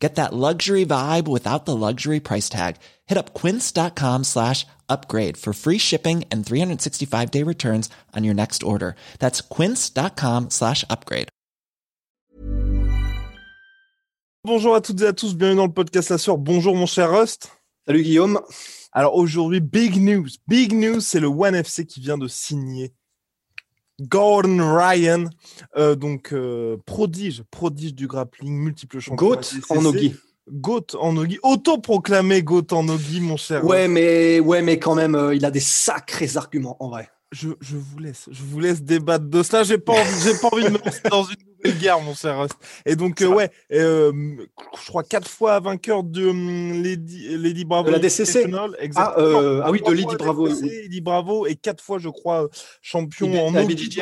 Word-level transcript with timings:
Get 0.00 0.14
that 0.14 0.32
luxury 0.32 0.86
vibe 0.86 1.28
without 1.28 1.66
the 1.66 1.76
luxury 1.76 2.20
price 2.20 2.48
tag. 2.48 2.76
Hit 3.06 3.18
up 3.18 3.34
quince.com 3.34 4.24
slash 4.24 4.66
upgrade 4.88 5.36
for 5.36 5.52
free 5.52 5.78
shipping 5.78 6.24
and 6.32 6.44
365 6.44 7.30
day 7.30 7.44
returns 7.44 7.90
on 8.16 8.24
your 8.24 8.34
next 8.34 8.62
order. 8.62 8.96
That's 9.18 9.42
quince.com 9.42 10.48
slash 10.50 10.84
upgrade. 10.88 11.28
Bonjour 14.42 14.74
à 14.74 14.80
toutes 14.80 15.02
et 15.02 15.06
à 15.06 15.12
tous, 15.12 15.34
bienvenue 15.34 15.58
dans 15.58 15.66
le 15.66 15.72
podcast 15.72 16.08
La 16.08 16.16
Sœur. 16.16 16.38
Bonjour 16.38 16.74
mon 16.74 16.86
cher 16.86 17.10
Rust. 17.10 17.52
Salut 17.86 18.02
Guillaume. 18.02 18.40
Alors 18.90 19.14
aujourd'hui, 19.14 19.60
big 19.60 20.00
news. 20.00 20.28
Big 20.48 20.72
news, 20.72 21.00
c'est 21.00 21.20
le 21.20 21.26
One 21.26 21.54
FC 21.54 21.84
qui 21.84 22.00
vient 22.00 22.16
de 22.16 22.26
signer 22.26 22.94
Gordon 24.00 24.74
Ryan, 24.74 25.26
euh, 25.76 25.94
donc 25.94 26.32
euh, 26.32 26.76
prodige, 26.86 27.42
prodige 27.50 27.94
du 27.94 28.06
grappling, 28.06 28.52
multiple 28.52 28.98
champion. 29.00 29.28
Goat 29.28 29.40
en 29.68 29.82
Nogi. 29.82 30.14
Goat 30.50 30.96
en 30.98 31.12
Nogi, 31.12 31.38
auto-proclamé 31.42 32.42
Goat 32.42 32.72
en 32.72 32.84
Nogi, 32.84 33.20
mon 33.20 33.36
cher. 33.36 33.64
Ouais, 33.64 33.88
mais, 33.88 34.40
ouais, 34.40 34.62
mais 34.62 34.78
quand 34.78 34.94
même, 34.94 35.14
euh, 35.14 35.34
il 35.34 35.44
a 35.44 35.50
des 35.50 35.60
sacrés 35.60 36.36
arguments 36.36 36.76
en 36.80 36.88
vrai. 36.88 37.08
Je, 37.32 37.50
je, 37.60 37.76
vous 37.76 37.98
laisse, 37.98 38.28
je 38.30 38.42
vous 38.42 38.58
laisse 38.58 38.82
débattre 38.82 39.26
de 39.26 39.42
cela. 39.42 39.62
J'ai 39.62 39.78
pas 39.78 39.92
envie, 39.92 40.20
j'ai 40.24 40.34
pas 40.40 40.48
envie 40.50 40.64
de 40.64 40.70
me 40.70 40.78
lancer 40.78 41.00
dans 41.08 41.24
une 41.24 41.36
guerre, 41.68 42.00
mon 42.00 42.14
cher. 42.14 42.46
Et 42.86 42.96
donc, 42.96 43.22
euh, 43.22 43.26
ouais, 43.26 43.50
euh, 43.72 44.12
je 44.80 44.86
crois 44.86 45.02
quatre 45.02 45.28
fois 45.28 45.60
vainqueur 45.60 46.02
de 46.02 46.28
um, 46.28 46.82
Lady, 46.82 47.36
Lady 47.36 47.64
Bravo. 47.64 47.88
De 47.88 47.92
la 47.92 47.98
DCC. 47.98 48.50
Ah, 48.96 49.14
euh, 49.18 49.60
ah, 49.64 49.70
oui, 49.70 49.82
de 49.86 49.92
Lady 49.92 50.16
Bravo. 50.16 50.48
DCC, 50.48 50.82
Lady 50.82 51.00
Bravo 51.00 51.46
et 51.46 51.54
quatre 51.56 51.82
fois, 51.82 51.98
je 51.98 52.08
crois, 52.08 52.48
champion 52.82 53.46
en 53.46 53.52
Nogi. 53.52 53.98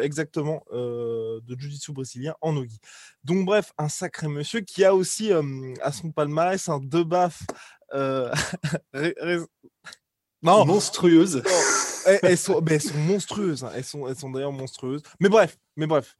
exactement, 0.00 0.64
de 0.72 1.56
Jiu-Jitsu 1.58 1.92
brésilien 1.92 2.34
en 2.40 2.52
Nogi. 2.52 2.78
Donc, 3.24 3.44
bref, 3.44 3.72
un 3.78 3.88
sacré 3.88 4.28
monsieur 4.28 4.60
qui 4.60 4.84
a 4.84 4.94
aussi 4.94 5.30
à 5.82 5.92
son 5.92 6.10
palmarès 6.10 6.68
un 6.68 6.78
deux 6.78 7.04
baffes. 7.04 7.42
non, 10.42 10.64
monstrueuses. 10.64 11.42
elles, 12.22 12.38
sont, 12.38 12.60
mais 12.62 12.74
elles 12.74 12.82
sont 12.82 12.98
monstrueuses. 12.98 13.64
Hein. 13.64 13.70
Elles 13.74 13.84
sont, 13.84 14.08
elles 14.08 14.16
sont 14.16 14.30
d'ailleurs 14.30 14.52
monstrueuses. 14.52 15.02
Mais 15.20 15.28
bref, 15.28 15.58
mais 15.76 15.86
bref. 15.86 16.16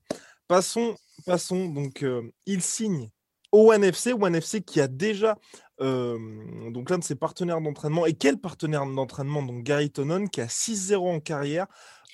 Passons, 0.49 0.97
passons. 1.27 1.69
Donc, 1.69 2.03
euh, 2.03 2.23
il 2.47 2.63
signe 2.63 3.11
au 3.53 3.73
NFC, 3.73 4.13
NFC 4.13 4.63
qui 4.63 4.81
a 4.81 4.89
déjà 4.89 5.37
euh, 5.81 6.19
donc 6.71 6.91
l'un 6.91 6.99
de 6.99 7.05
ses 7.05 7.15
partenaires 7.15 7.61
d'entraînement. 7.61 8.07
Et 8.07 8.15
quel 8.15 8.39
partenaire 8.39 8.87
d'entraînement? 8.87 9.43
Donc 9.43 9.63
Gary 9.63 9.91
Tonon 9.91 10.27
qui 10.27 10.41
a 10.41 10.47
6-0 10.47 11.17
en 11.17 11.21
carrière. 11.21 11.67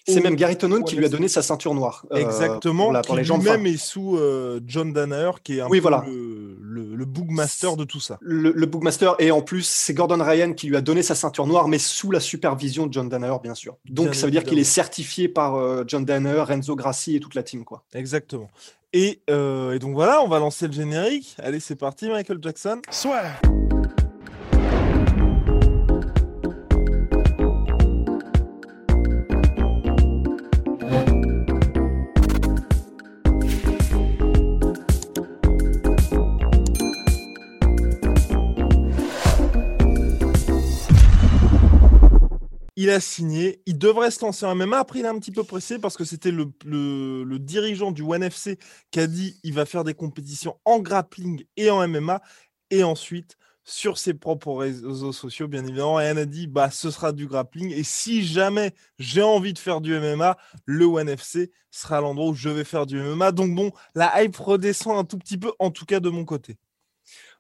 C'est 0.08 0.20
même 0.20 0.36
Gary 0.36 0.56
Tonon 0.56 0.82
qui 0.82 0.96
lui 0.96 1.04
a 1.04 1.08
donné 1.08 1.28
sa 1.28 1.42
ceinture 1.42 1.74
noire. 1.74 2.04
Euh, 2.12 2.16
Exactement. 2.16 2.92
Pour, 3.02 3.16
qui 3.16 3.22
lui-même 3.22 3.66
est 3.66 3.76
sous 3.76 4.16
euh, 4.16 4.60
John 4.66 4.92
Danaher, 4.92 5.32
qui 5.42 5.58
est 5.58 5.60
un 5.60 5.68
oui, 5.68 5.78
peu 5.78 5.82
voilà. 5.82 6.04
le, 6.06 6.56
le, 6.60 6.94
le 6.94 7.04
bookmaster 7.04 7.76
de 7.76 7.84
tout 7.84 8.00
ça. 8.00 8.18
Le, 8.20 8.52
le, 8.52 8.66
bookmaster. 8.66 9.14
Et 9.18 9.30
en 9.30 9.42
plus, 9.42 9.66
c'est 9.66 9.94
Gordon 9.94 10.22
Ryan 10.22 10.52
qui 10.52 10.66
lui 10.68 10.76
a 10.76 10.80
donné 10.80 11.02
sa 11.02 11.14
ceinture 11.14 11.46
noire, 11.46 11.68
mais 11.68 11.78
sous 11.78 12.10
la 12.10 12.20
supervision 12.20 12.86
de 12.86 12.92
John 12.92 13.08
Danaher, 13.08 13.36
bien 13.42 13.54
sûr. 13.54 13.76
Donc, 13.88 14.10
bien 14.10 14.20
ça 14.20 14.26
veut 14.26 14.32
dire 14.32 14.44
qu'il 14.44 14.58
est 14.58 14.64
certifié 14.64 15.28
par 15.28 15.56
euh, 15.56 15.84
John 15.86 16.04
Danaher, 16.04 16.42
Renzo 16.42 16.76
Grassi 16.76 17.16
et 17.16 17.20
toute 17.20 17.34
la 17.34 17.42
team. 17.42 17.64
Quoi. 17.64 17.84
Exactement. 17.94 18.48
Et, 18.92 19.20
euh, 19.28 19.72
et 19.72 19.78
donc 19.78 19.94
voilà, 19.94 20.22
on 20.22 20.28
va 20.28 20.38
lancer 20.38 20.66
le 20.66 20.72
générique. 20.72 21.36
Allez, 21.42 21.60
c'est 21.60 21.76
parti, 21.76 22.08
Michael 22.08 22.38
Jackson. 22.42 22.80
Soit. 22.90 23.22
Il 42.78 42.90
a 42.90 43.00
signé, 43.00 43.60
il 43.66 43.76
devrait 43.76 44.12
se 44.12 44.24
lancer 44.24 44.46
en 44.46 44.54
MMA. 44.54 44.78
Après, 44.78 45.00
il 45.00 45.04
est 45.04 45.08
un 45.08 45.18
petit 45.18 45.32
peu 45.32 45.42
pressé 45.42 45.80
parce 45.80 45.96
que 45.96 46.04
c'était 46.04 46.30
le, 46.30 46.52
le, 46.64 47.38
dirigeant 47.40 47.90
du 47.90 48.02
One 48.02 48.22
FC 48.22 48.56
qui 48.92 49.00
a 49.00 49.08
dit 49.08 49.40
il 49.42 49.52
va 49.52 49.66
faire 49.66 49.82
des 49.82 49.94
compétitions 49.94 50.60
en 50.64 50.78
grappling 50.78 51.44
et 51.56 51.70
en 51.70 51.88
MMA. 51.88 52.22
Et 52.70 52.84
ensuite, 52.84 53.36
sur 53.64 53.98
ses 53.98 54.14
propres 54.14 54.52
réseaux 54.54 55.12
sociaux, 55.12 55.48
bien 55.48 55.64
évidemment, 55.64 55.96
Ryan 55.96 56.18
a 56.18 56.24
dit 56.24 56.46
bah, 56.46 56.70
ce 56.70 56.92
sera 56.92 57.10
du 57.10 57.26
grappling. 57.26 57.72
Et 57.72 57.82
si 57.82 58.22
jamais 58.24 58.72
j'ai 59.00 59.22
envie 59.22 59.52
de 59.52 59.58
faire 59.58 59.80
du 59.80 59.98
MMA, 59.98 60.36
le 60.64 60.84
One 60.84 61.08
FC 61.08 61.50
sera 61.72 62.00
l'endroit 62.00 62.28
où 62.28 62.34
je 62.34 62.48
vais 62.48 62.62
faire 62.62 62.86
du 62.86 63.00
MMA. 63.00 63.32
Donc, 63.32 63.56
bon, 63.56 63.72
la 63.96 64.22
hype 64.22 64.36
redescend 64.36 64.96
un 64.96 65.04
tout 65.04 65.18
petit 65.18 65.36
peu, 65.36 65.50
en 65.58 65.72
tout 65.72 65.84
cas 65.84 65.98
de 65.98 66.10
mon 66.10 66.24
côté. 66.24 66.58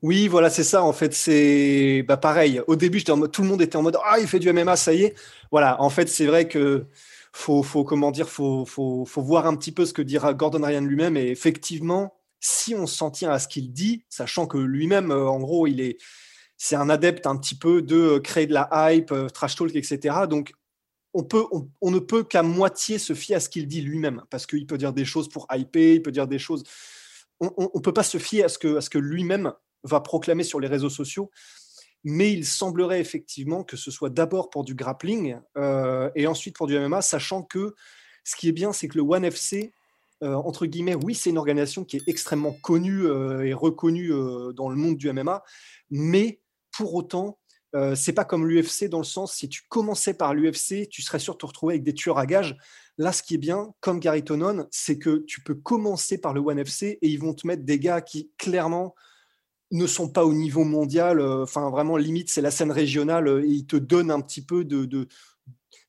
Oui, 0.02 0.28
voilà, 0.28 0.48
c'est 0.48 0.64
ça. 0.64 0.82
En 0.84 0.92
fait, 0.92 1.12
c'est 1.12 2.04
bah, 2.06 2.16
pareil. 2.16 2.60
Au 2.68 2.76
début, 2.76 3.02
tout 3.02 3.42
le 3.42 3.48
monde 3.48 3.62
était 3.62 3.76
en 3.76 3.82
mode 3.82 3.98
Ah, 4.04 4.18
il 4.20 4.28
fait 4.28 4.38
du 4.38 4.52
MMA, 4.52 4.76
ça 4.76 4.94
y 4.94 5.02
est. 5.02 5.14
Voilà, 5.50 5.80
en 5.82 5.90
fait, 5.90 6.08
c'est 6.08 6.26
vrai 6.26 6.46
que 6.46 6.86
faut, 7.32 7.62
faut, 7.62 7.84
comment 7.84 8.10
dire, 8.12 8.28
faut, 8.28 8.64
faut, 8.64 9.04
faut 9.04 9.22
voir 9.22 9.46
un 9.46 9.56
petit 9.56 9.72
peu 9.72 9.86
ce 9.86 9.92
que 9.92 10.02
dira 10.02 10.34
Gordon 10.34 10.64
Ryan 10.64 10.82
lui-même. 10.82 11.16
Et 11.16 11.28
effectivement, 11.30 12.16
si 12.40 12.74
on 12.74 12.86
s'en 12.86 13.10
tient 13.10 13.30
à 13.30 13.38
ce 13.40 13.48
qu'il 13.48 13.72
dit, 13.72 14.04
sachant 14.08 14.46
que 14.46 14.58
lui-même, 14.58 15.10
euh, 15.10 15.26
en 15.28 15.40
gros, 15.40 15.66
il 15.66 15.80
est, 15.80 15.98
c'est 16.56 16.76
un 16.76 16.90
adepte 16.90 17.26
un 17.26 17.36
petit 17.36 17.56
peu 17.56 17.82
de 17.82 17.96
euh, 17.96 18.20
créer 18.20 18.46
de 18.46 18.54
la 18.54 18.68
hype, 18.92 19.10
euh, 19.12 19.28
trash 19.28 19.56
talk, 19.56 19.74
etc. 19.74 20.26
Donc, 20.30 20.52
on, 21.14 21.24
peut, 21.24 21.44
on 21.80 21.90
ne 21.90 21.98
peut 21.98 22.22
qu'à 22.22 22.42
moitié 22.44 22.98
se 22.98 23.14
fier 23.14 23.36
à 23.36 23.40
ce 23.40 23.48
qu'il 23.48 23.66
dit 23.66 23.80
lui-même, 23.80 24.22
parce 24.30 24.46
qu'il 24.46 24.66
peut 24.66 24.78
dire 24.78 24.92
des 24.92 25.04
choses 25.04 25.28
pour 25.28 25.48
hyper, 25.52 25.94
il 25.94 26.02
peut 26.02 26.12
dire 26.12 26.28
des 26.28 26.38
choses. 26.38 26.62
On 27.40 27.70
ne 27.74 27.80
peut 27.80 27.92
pas 27.92 28.02
se 28.02 28.18
fier 28.18 28.44
à 28.44 28.48
ce 28.48 28.58
que, 28.58 28.76
à 28.76 28.80
ce 28.80 28.90
que 28.90 28.98
lui-même 28.98 29.52
va 29.84 30.00
proclamer 30.00 30.44
sur 30.44 30.60
les 30.60 30.68
réseaux 30.68 30.90
sociaux. 30.90 31.30
Mais 32.04 32.32
il 32.32 32.44
semblerait 32.46 33.00
effectivement 33.00 33.64
que 33.64 33.76
ce 33.76 33.90
soit 33.90 34.10
d'abord 34.10 34.50
pour 34.50 34.64
du 34.64 34.74
grappling 34.74 35.38
euh, 35.56 36.10
et 36.14 36.26
ensuite 36.26 36.56
pour 36.56 36.66
du 36.66 36.78
MMA, 36.78 37.02
sachant 37.02 37.42
que 37.42 37.74
ce 38.24 38.36
qui 38.36 38.48
est 38.48 38.52
bien, 38.52 38.72
c'est 38.72 38.88
que 38.88 38.96
le 38.96 39.02
One 39.02 39.24
FC, 39.24 39.72
euh, 40.22 40.34
entre 40.34 40.66
guillemets, 40.66 40.94
oui, 40.94 41.14
c'est 41.14 41.30
une 41.30 41.38
organisation 41.38 41.84
qui 41.84 41.96
est 41.96 42.02
extrêmement 42.06 42.52
connue 42.62 43.06
euh, 43.06 43.44
et 43.44 43.52
reconnue 43.52 44.10
dans 44.54 44.68
le 44.68 44.76
monde 44.76 44.96
du 44.96 45.12
MMA, 45.12 45.42
mais 45.90 46.40
pour 46.70 46.94
autant, 46.94 47.38
euh, 47.74 47.94
c'est 47.94 48.12
pas 48.12 48.24
comme 48.24 48.46
l'UFC 48.46 48.88
dans 48.88 48.98
le 48.98 49.04
sens 49.04 49.34
si 49.34 49.48
tu 49.48 49.62
commençais 49.68 50.14
par 50.14 50.34
l'UFC, 50.34 50.88
tu 50.88 51.02
serais 51.02 51.18
sûr 51.18 51.34
de 51.34 51.38
te 51.38 51.46
retrouver 51.46 51.74
avec 51.74 51.84
des 51.84 51.94
tueurs 51.94 52.18
à 52.18 52.26
gages. 52.26 52.56
Là, 52.96 53.12
ce 53.12 53.22
qui 53.22 53.34
est 53.34 53.38
bien, 53.38 53.74
comme 53.80 54.00
Gary 54.00 54.24
Tonon, 54.24 54.66
c'est 54.70 54.98
que 54.98 55.18
tu 55.26 55.42
peux 55.42 55.54
commencer 55.54 56.18
par 56.18 56.32
le 56.32 56.40
One 56.40 56.58
FC 56.58 56.98
et 57.00 57.08
ils 57.08 57.20
vont 57.20 57.34
te 57.34 57.46
mettre 57.46 57.64
des 57.64 57.78
gars 57.78 58.00
qui 58.00 58.30
clairement 58.38 58.94
ne 59.70 59.86
sont 59.86 60.08
pas 60.08 60.24
au 60.24 60.32
niveau 60.32 60.64
mondial. 60.64 61.20
Enfin, 61.20 61.70
vraiment, 61.70 61.96
limite, 61.96 62.30
c'est 62.30 62.40
la 62.40 62.50
scène 62.50 62.72
régionale 62.72 63.42
et 63.44 63.48
ils 63.48 63.66
te 63.66 63.76
donnent 63.76 64.10
un 64.10 64.20
petit 64.20 64.42
peu 64.42 64.64
de, 64.64 64.84
de 64.84 65.08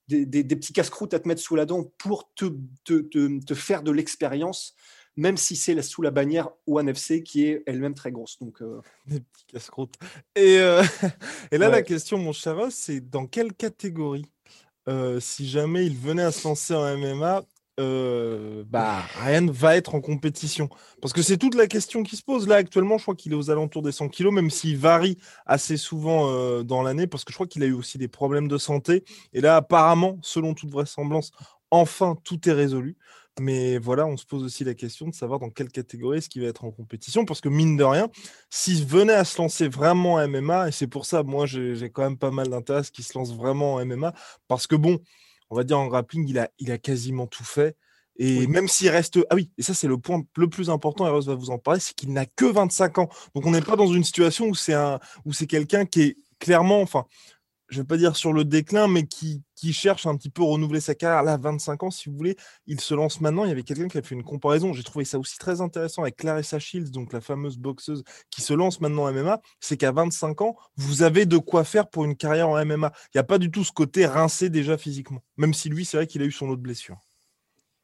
des, 0.09 0.25
des, 0.25 0.43
des, 0.43 0.55
petits 0.55 0.73
casse-croûtes 0.73 1.13
à 1.13 1.19
te 1.19 1.27
mettre 1.27 1.41
sous 1.41 1.55
la 1.55 1.65
dent 1.65 1.83
pour 1.99 2.33
te, 2.33 2.45
te, 2.83 2.99
te, 3.01 3.43
te 3.43 3.53
faire 3.53 3.83
de 3.83 3.91
l'expérience, 3.91 4.73
même 5.15 5.37
si 5.37 5.55
c'est 5.55 5.79
sous 5.83 6.01
la 6.01 6.11
bannière 6.11 6.49
One 6.65 6.89
FC 6.89 7.21
qui 7.23 7.45
est 7.45 7.63
elle-même 7.67 7.93
très 7.93 8.11
grosse. 8.11 8.39
Donc, 8.39 8.61
euh... 8.61 8.81
Des 9.05 9.19
petits 9.19 9.45
casse-croûtes. 9.47 9.95
Et, 10.35 10.57
euh... 10.57 10.83
et 11.51 11.57
là, 11.57 11.67
ouais. 11.67 11.75
la 11.75 11.81
question, 11.83 12.17
mon 12.17 12.33
cher 12.33 12.57
c'est 12.71 13.01
dans 13.01 13.27
quelle 13.27 13.53
catégorie, 13.53 14.25
euh, 14.87 15.19
si 15.19 15.47
jamais 15.47 15.85
il 15.85 15.95
venait 15.95 16.23
à 16.23 16.31
se 16.31 16.47
lancer 16.47 16.73
en 16.73 16.97
MMA, 16.97 17.43
euh, 17.79 18.63
bah, 18.67 19.03
Ryan 19.21 19.47
va 19.49 19.77
être 19.77 19.95
en 19.95 20.01
compétition 20.01 20.69
Parce 21.01 21.13
que 21.13 21.21
c'est 21.21 21.37
toute 21.37 21.55
la 21.55 21.67
question 21.67 22.03
qui 22.03 22.15
se 22.15 22.23
pose. 22.23 22.47
Là, 22.47 22.55
actuellement, 22.55 22.97
je 22.97 23.03
crois 23.03 23.15
qu'il 23.15 23.31
est 23.31 23.35
aux 23.35 23.49
alentours 23.49 23.81
des 23.81 23.91
100 23.91 24.09
kilos, 24.09 24.33
même 24.33 24.49
s'il 24.49 24.77
varie 24.77 25.17
assez 25.45 25.77
souvent 25.77 26.29
euh, 26.29 26.63
dans 26.63 26.83
l'année, 26.83 27.07
parce 27.07 27.23
que 27.23 27.31
je 27.31 27.37
crois 27.37 27.47
qu'il 27.47 27.63
a 27.63 27.67
eu 27.67 27.73
aussi 27.73 27.97
des 27.97 28.09
problèmes 28.09 28.47
de 28.47 28.57
santé. 28.57 29.03
Et 29.33 29.41
là, 29.41 29.55
apparemment, 29.55 30.17
selon 30.21 30.53
toute 30.53 30.69
vraisemblance, 30.69 31.31
enfin, 31.71 32.17
tout 32.23 32.47
est 32.49 32.53
résolu. 32.53 32.97
Mais 33.39 33.77
voilà, 33.77 34.05
on 34.05 34.17
se 34.17 34.25
pose 34.25 34.43
aussi 34.43 34.65
la 34.65 34.73
question 34.73 35.07
de 35.07 35.13
savoir 35.13 35.39
dans 35.39 35.49
quelle 35.49 35.69
catégorie 35.69 36.17
est-ce 36.17 36.27
qu'il 36.27 36.41
va 36.41 36.49
être 36.49 36.65
en 36.65 36.71
compétition. 36.71 37.23
Parce 37.23 37.39
que 37.39 37.47
mine 37.47 37.77
de 37.77 37.83
rien, 37.85 38.09
s'il 38.49 38.85
venait 38.85 39.13
à 39.13 39.23
se 39.23 39.41
lancer 39.41 39.69
vraiment 39.69 40.15
en 40.15 40.27
MMA, 40.27 40.67
et 40.67 40.71
c'est 40.73 40.87
pour 40.87 41.05
ça, 41.05 41.23
moi, 41.23 41.45
j'ai 41.45 41.89
quand 41.89 42.03
même 42.03 42.17
pas 42.17 42.31
mal 42.31 42.49
d'intérêt 42.49 42.79
à 42.79 42.83
ce 42.83 42.91
qu'il 42.91 43.05
se 43.05 43.17
lance 43.17 43.33
vraiment 43.33 43.75
en 43.75 43.85
MMA, 43.85 44.13
parce 44.49 44.67
que 44.67 44.75
bon, 44.75 44.99
on 45.49 45.55
va 45.55 45.63
dire 45.63 45.79
en 45.79 45.87
grappling, 45.87 46.27
il 46.27 46.39
a, 46.39 46.49
il 46.59 46.71
a 46.71 46.77
quasiment 46.77 47.27
tout 47.27 47.43
fait. 47.43 47.75
Et 48.17 48.39
oui. 48.39 48.47
même 48.47 48.67
s'il 48.67 48.89
reste. 48.89 49.17
Ah 49.29 49.35
oui, 49.35 49.49
et 49.57 49.63
ça, 49.63 49.73
c'est 49.73 49.87
le 49.87 49.97
point 49.97 50.21
le 50.35 50.49
plus 50.49 50.69
important, 50.69 51.07
et 51.07 51.09
Rose 51.09 51.27
va 51.27 51.35
vous 51.35 51.51
en 51.51 51.57
parler, 51.57 51.79
c'est 51.79 51.95
qu'il 51.95 52.11
n'a 52.11 52.25
que 52.25 52.45
25 52.45 52.97
ans. 52.97 53.09
Donc, 53.33 53.45
on 53.45 53.51
n'est 53.51 53.61
pas 53.61 53.77
dans 53.77 53.87
une 53.87 54.03
situation 54.03 54.47
où 54.47 54.55
c'est 54.55 54.73
un... 54.73 54.99
quelqu'un 55.47 55.85
qui 55.85 56.01
est 56.01 56.17
clairement. 56.37 56.81
Enfin, 56.81 57.05
je 57.69 57.81
vais 57.81 57.87
pas 57.87 57.97
dire 57.97 58.15
sur 58.15 58.33
le 58.33 58.43
déclin, 58.43 58.87
mais 58.87 59.05
qui, 59.05 59.43
cherche 59.73 60.05
un 60.05 60.15
petit 60.15 60.29
peu 60.29 60.41
à 60.41 60.45
renouveler 60.45 60.79
sa 60.79 60.95
carrière. 60.95 61.23
Là, 61.23 61.37
25 61.37 61.83
ans, 61.83 61.91
si 61.91 62.09
vous 62.09 62.15
voulez, 62.15 62.35
il 62.65 62.79
se 62.79 62.93
lance 62.93 63.21
maintenant. 63.21 63.43
Il 63.43 63.49
y 63.49 63.51
avait 63.51 63.63
quelqu'un 63.63 63.87
qui 63.87 63.97
a 63.97 64.01
fait 64.01 64.15
une 64.15 64.23
comparaison. 64.23 64.73
J'ai 64.73 64.83
trouvé 64.83 65.05
ça 65.05 65.19
aussi 65.19 65.37
très 65.37 65.61
intéressant 65.61 66.01
avec 66.01 66.15
Clarissa 66.15 66.59
Shields, 66.59 66.91
donc 66.91 67.13
la 67.13 67.21
fameuse 67.21 67.57
boxeuse 67.57 68.03
qui 68.29 68.41
se 68.41 68.53
lance 68.53 68.81
maintenant 68.81 69.03
en 69.03 69.13
MMA. 69.13 69.41
C'est 69.59 69.77
qu'à 69.77 69.91
25 69.91 70.41
ans, 70.41 70.55
vous 70.77 71.03
avez 71.03 71.25
de 71.25 71.37
quoi 71.37 71.63
faire 71.63 71.89
pour 71.89 72.05
une 72.05 72.15
carrière 72.15 72.49
en 72.49 72.65
MMA. 72.65 72.91
Il 73.13 73.17
n'y 73.17 73.19
a 73.19 73.23
pas 73.23 73.37
du 73.37 73.51
tout 73.51 73.63
ce 73.63 73.71
côté 73.71 74.05
rincé 74.05 74.49
déjà 74.49 74.77
physiquement. 74.77 75.21
Même 75.37 75.53
si 75.53 75.69
lui, 75.69 75.85
c'est 75.85 75.97
vrai 75.97 76.07
qu'il 76.07 76.21
a 76.21 76.25
eu 76.25 76.31
son 76.31 76.49
autre 76.49 76.61
blessure. 76.61 76.97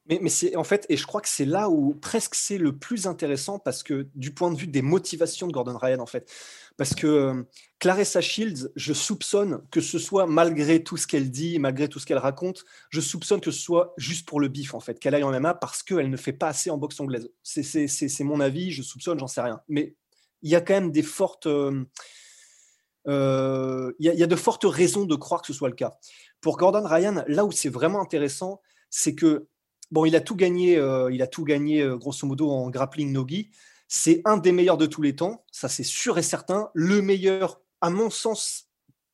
Mais, 0.07 0.29
c'est 0.29 0.55
en 0.55 0.63
fait, 0.63 0.85
et 0.89 0.97
je 0.97 1.07
crois 1.07 1.19
que 1.19 1.27
c'est 1.27 1.45
là 1.45 1.67
où 1.67 1.95
presque 1.95 2.35
c'est 2.35 2.59
le 2.59 2.77
plus 2.77 3.07
intéressant 3.07 3.57
parce 3.57 3.81
que 3.81 4.07
du 4.13 4.31
point 4.31 4.51
de 4.51 4.57
vue 4.57 4.67
des 4.67 4.83
motivations 4.83 5.47
de 5.47 5.51
Gordon 5.51 5.77
Ryan, 5.77 5.99
en 5.99 6.05
fait, 6.05 6.31
parce 6.77 6.93
que 6.93 7.07
euh, 7.07 7.43
Clarissa 7.79 8.21
Shields, 8.21 8.69
je 8.75 8.93
soupçonne 8.93 9.63
que 9.71 9.81
ce 9.81 9.97
soit 9.97 10.27
malgré 10.27 10.83
tout 10.83 10.95
ce 10.97 11.07
qu'elle 11.07 11.31
dit, 11.31 11.57
malgré 11.57 11.89
tout 11.89 11.97
ce 11.97 12.05
qu'elle 12.05 12.19
raconte, 12.19 12.65
je 12.91 13.01
soupçonne 13.01 13.41
que 13.41 13.49
ce 13.49 13.59
soit 13.59 13.95
juste 13.97 14.27
pour 14.27 14.39
le 14.39 14.47
bif, 14.47 14.75
en 14.75 14.79
fait, 14.79 14.99
qu'elle 14.99 15.15
aille 15.15 15.23
en 15.23 15.31
MMA 15.31 15.55
parce 15.55 15.81
qu'elle 15.81 16.11
ne 16.11 16.17
fait 16.17 16.33
pas 16.33 16.49
assez 16.49 16.69
en 16.69 16.77
boxe 16.77 16.99
anglaise. 16.99 17.31
C'est 17.41 18.23
mon 18.23 18.39
avis, 18.39 18.71
je 18.71 18.83
soupçonne, 18.83 19.17
j'en 19.17 19.27
sais 19.27 19.41
rien. 19.41 19.59
Mais 19.67 19.95
il 20.43 20.51
y 20.51 20.55
a 20.55 20.61
quand 20.61 20.75
même 20.75 20.91
des 20.91 21.03
fortes. 21.03 21.47
Euh, 21.47 21.83
euh, 23.07 23.91
il 23.99 24.05
y, 24.05 24.23
a 24.23 24.27
de 24.27 24.35
fortes 24.35 24.65
raisons 24.65 25.05
de 25.05 25.15
croire 25.15 25.41
que 25.41 25.47
ce 25.47 25.53
soit 25.53 25.69
le 25.69 25.75
cas. 25.75 25.97
Pour 26.41 26.57
Gordon 26.57 26.83
Ryan, 26.83 27.23
là 27.27 27.45
où 27.45 27.51
c'est 27.51 27.69
vraiment 27.69 28.01
intéressant, 28.01 28.61
c'est 28.89 29.13
que 29.13 29.47
Bon, 29.91 30.05
il 30.05 30.15
a 30.15 30.21
tout 30.21 30.35
gagné, 30.35 30.77
euh, 30.77 31.11
il 31.11 31.21
a 31.21 31.27
tout 31.27 31.43
gagné 31.43 31.81
euh, 31.81 31.97
grosso 31.97 32.27
modo 32.27 32.49
en 32.51 32.69
grappling 32.69 33.11
nogi. 33.11 33.49
C'est 33.87 34.21
un 34.25 34.37
des 34.37 34.51
meilleurs 34.51 34.77
de 34.77 34.87
tous 34.87 35.01
les 35.01 35.15
temps, 35.15 35.45
ça 35.51 35.69
c'est 35.69 35.83
sûr 35.83 36.17
et 36.17 36.23
certain. 36.23 36.69
Le 36.73 37.01
meilleur, 37.01 37.61
à 37.81 37.89
mon 37.89 38.09
sens, 38.09 38.69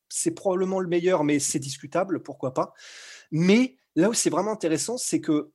c'est 0.07 0.31
probablement 0.31 0.79
le 0.79 0.87
meilleur, 0.87 1.23
mais 1.23 1.39
c'est 1.39 1.59
discutable, 1.59 2.23
pourquoi 2.23 2.53
pas. 2.53 2.73
Mais 3.31 3.75
là 3.95 4.09
où 4.09 4.13
c'est 4.13 4.29
vraiment 4.29 4.53
intéressant, 4.53 4.97
c'est 4.97 5.19
que, 5.19 5.51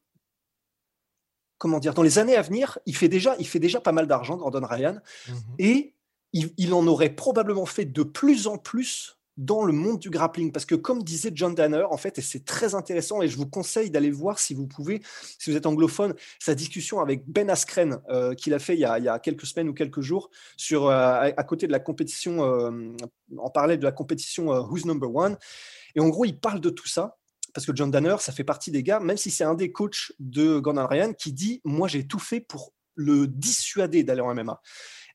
comment 1.59 1.79
dire, 1.79 1.95
dans 1.95 2.03
les 2.03 2.19
années 2.19 2.37
à 2.37 2.43
venir, 2.43 2.79
il 2.85 2.95
fait 2.95 3.09
déjà, 3.09 3.37
il 3.39 3.47
fait 3.47 3.59
déjà 3.59 3.81
pas 3.81 3.93
mal 3.93 4.07
d'argent, 4.07 4.37
Gordon 4.37 4.67
Ryan, 4.67 4.99
mmh 5.29 5.33
et 5.59 5.97
il, 6.33 6.75
en 6.75 6.87
aurait 6.87 7.15
probablement 7.15 7.67
fait 7.67 7.87
de 7.87 8.03
plus 8.03 8.47
en 8.47 8.59
plus 8.59 9.16
dans 9.37 9.65
le 9.65 9.73
monde 9.73 9.99
du 9.99 10.11
grappling. 10.11 10.53
Parce 10.53 10.65
que 10.65 10.75
comme 10.75 11.03
disait 11.03 11.31
John 11.35 11.55
Danner, 11.55 11.85
en 11.91 11.97
fait, 11.97 12.19
et 12.19 12.23
c'est 12.23 12.45
très 12.45 12.75
intéressant, 12.75 13.23
et 13.23 13.29
je 13.29 13.37
vous 13.37 13.47
conseille 13.47 13.91
d'aller 13.91 14.11
voir 14.11 14.39
si 14.39 14.55
vous 14.55 14.67
pouvez, 14.67 15.03
si 15.39 15.51
vous 15.51 15.57
êtes 15.57 15.67
anglophone, 15.67 16.15
sa 16.39 16.55
discussion 16.55 17.01
avec 17.01 17.25
Ben 17.27 17.51
Askren, 17.51 18.01
euh, 18.09 18.35
qu'il 18.35 18.55
a 18.55 18.59
fait 18.59 18.75
il 18.75 18.81
y 18.81 18.85
a, 18.85 19.19
quelques 19.19 19.47
semaines 19.47 19.69
ou 19.69 19.75
quelques 19.75 20.01
jours, 20.01 20.31
sur, 20.57 20.87
euh, 20.87 21.31
à, 21.37 21.45
côté 21.45 21.67
de 21.67 21.73
la 21.73 21.81
compétition, 21.81 22.45
euh, 22.45 22.93
en 23.39 23.51
parlait 23.51 23.77
de 23.77 23.85
la 23.85 23.93
compétition 23.93 24.49
Who's 24.49 24.85
Number 24.85 25.15
One. 25.15 25.37
Et 25.95 26.01
en 26.01 26.09
gros, 26.09 26.25
il 26.25 26.39
parle 26.39 26.61
de 26.61 26.71
tout 26.71 26.89
ça. 26.89 27.17
Parce 27.55 27.65
que 27.65 27.75
John 27.75 27.91
Danner, 27.91 28.17
ça 28.21 28.33
fait 28.33 28.45
partie 28.45 28.71
des 28.71 28.83
gars, 28.83 29.01
même 29.01 29.17
si 29.17 29.31
c'est 29.31 29.45
un 29.45 29.55
des 29.55 29.73
coachs 29.73 30.13
de 30.19 30.59
Gordon 30.59 30.87
Ryan, 30.87 31.15
qui 31.15 31.33
dit 31.33 31.63
Moi, 31.65 31.89
j'ai 31.89 32.07
tout 32.07 32.19
fait 32.19 32.41
pour 32.41 32.75
le 32.97 33.27
dissuader 33.27 34.03
d'aller 34.03 34.21
en 34.21 34.35
MMA. 34.35 34.61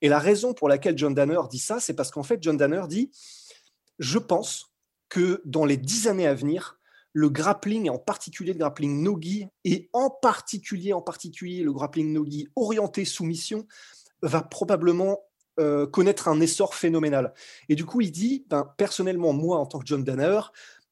Et 0.02 0.10
la 0.10 0.18
raison 0.18 0.54
pour 0.54 0.68
laquelle 0.68 0.98
John 0.98 1.14
Danner 1.14 1.40
dit 1.50 1.60
ça, 1.60 1.80
c'est 1.80 1.94
parce 1.94 2.10
qu'en 2.10 2.24
fait, 2.24 2.42
John 2.42 2.58
Danner 2.58 2.82
dit 2.88 3.12
je 4.01 4.18
pense 4.18 4.74
que 5.09 5.42
dans 5.45 5.63
les 5.63 5.77
dix 5.77 6.07
années 6.07 6.27
à 6.27 6.33
venir, 6.33 6.80
le 7.13 7.30
grappling, 7.30 7.89
en 7.89 8.00
particulier 8.00 8.53
le 8.53 8.59
grappling 8.59 9.03
nogi, 9.03 9.45
et 9.63 9.89
en 9.94 10.09
particulier, 10.09 10.92
en 10.92 11.01
particulier 11.01 11.63
le 11.63 11.71
grappling 11.71 12.12
nogi 12.12 12.48
orienté 12.56 13.06
soumission, 13.06 13.68
va 14.24 14.42
probablement 14.42 15.19
euh, 15.59 15.86
connaître 15.86 16.27
un 16.27 16.42
essor 16.42 16.74
phénoménal. 16.74 17.33
Et 17.69 17.75
du 17.75 17.86
coup, 17.86 18.01
il 18.01 18.12
dit, 18.12 18.45
ben, 18.50 18.74
personnellement, 18.77 19.33
moi, 19.33 19.57
en 19.57 19.65
tant 19.65 19.80
que 19.80 19.86
John 19.86 20.03
Danner, 20.03 20.39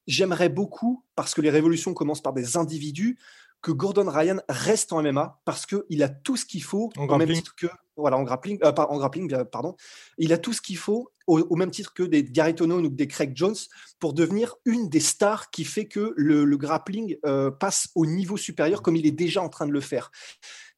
j'aimerais 0.06 0.50
beaucoup, 0.50 1.04
parce 1.16 1.34
que 1.34 1.42
les 1.42 1.50
révolutions 1.50 1.94
commencent 1.94 2.22
par 2.22 2.34
des 2.34 2.58
individus, 2.58 3.18
que 3.62 3.72
Gordon 3.72 4.10
Ryan 4.10 4.38
reste 4.48 4.94
en 4.94 5.04
MMA 5.04 5.42
parce 5.44 5.66
qu'il 5.66 6.04
a 6.04 6.10
tout 6.10 6.38
ce 6.38 6.46
qu'il 6.46 6.64
faut, 6.64 6.92
en 6.98 7.18
même 7.18 7.34
titre 7.34 7.56
que 7.56 7.68
voilà 8.00 8.18
en 8.18 8.24
grappling, 8.24 8.60
euh, 8.64 8.72
en 8.72 8.98
grappling, 8.98 9.44
pardon, 9.46 9.76
il 10.18 10.34
a 10.34 10.38
tout 10.38 10.54
ce 10.54 10.62
qu'il 10.62 10.78
faut 10.78 11.12
au, 11.28 11.56
même 11.56 11.70
titre 11.70 11.94
que 11.94 12.02
des 12.02 12.24
Gary 12.24 12.56
Tonon 12.56 12.84
ou 12.84 12.90
des 12.90 13.08
Craig 13.08 13.34
Jones 13.36 13.56
pour 14.00 14.14
devenir 14.14 14.56
une 14.66 14.90
des 14.90 15.00
stars 15.00 15.52
qui 15.52 15.64
fait 15.64 15.86
que 15.86 16.14
le, 16.16 16.58
grappling 16.58 17.18
euh, 17.26 17.52
passe 17.52 17.90
au 17.94 18.08
niveau 18.08 18.36
supérieur 18.36 18.82
comme 18.82 18.96
il 18.96 19.06
est 19.06 19.12
déjà 19.12 19.42
en 19.44 19.50
train 19.50 19.68
de 19.68 19.72
le 19.72 19.82
faire. 19.82 20.12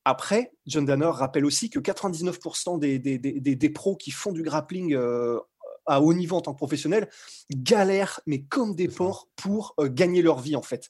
Après, 0.03 0.51
John 0.65 0.83
Danner 0.83 1.12
rappelle 1.13 1.45
aussi 1.45 1.69
que 1.69 1.79
99% 1.79 2.79
des, 2.79 3.00
des, 3.00 3.18
des, 3.18 3.69
pros 3.69 3.95
qui 3.95 4.12
font 4.12 4.33
du 4.33 4.41
grappling 4.41 4.94
euh, 4.94 5.39
à 5.85 6.01
haut 6.01 6.13
niveau 6.13 6.35
en 6.35 6.41
tant 6.41 6.51
que 6.51 6.57
professionnel 6.57 7.07
galèrent, 7.50 8.19
mais 8.25 8.41
comme 8.41 8.75
des 8.75 8.88
porcs, 8.88 9.29
pour 9.35 9.75
gagner 9.79 10.21
leur 10.21 10.39
vie 10.39 10.56
en 10.56 10.62
fait. 10.62 10.89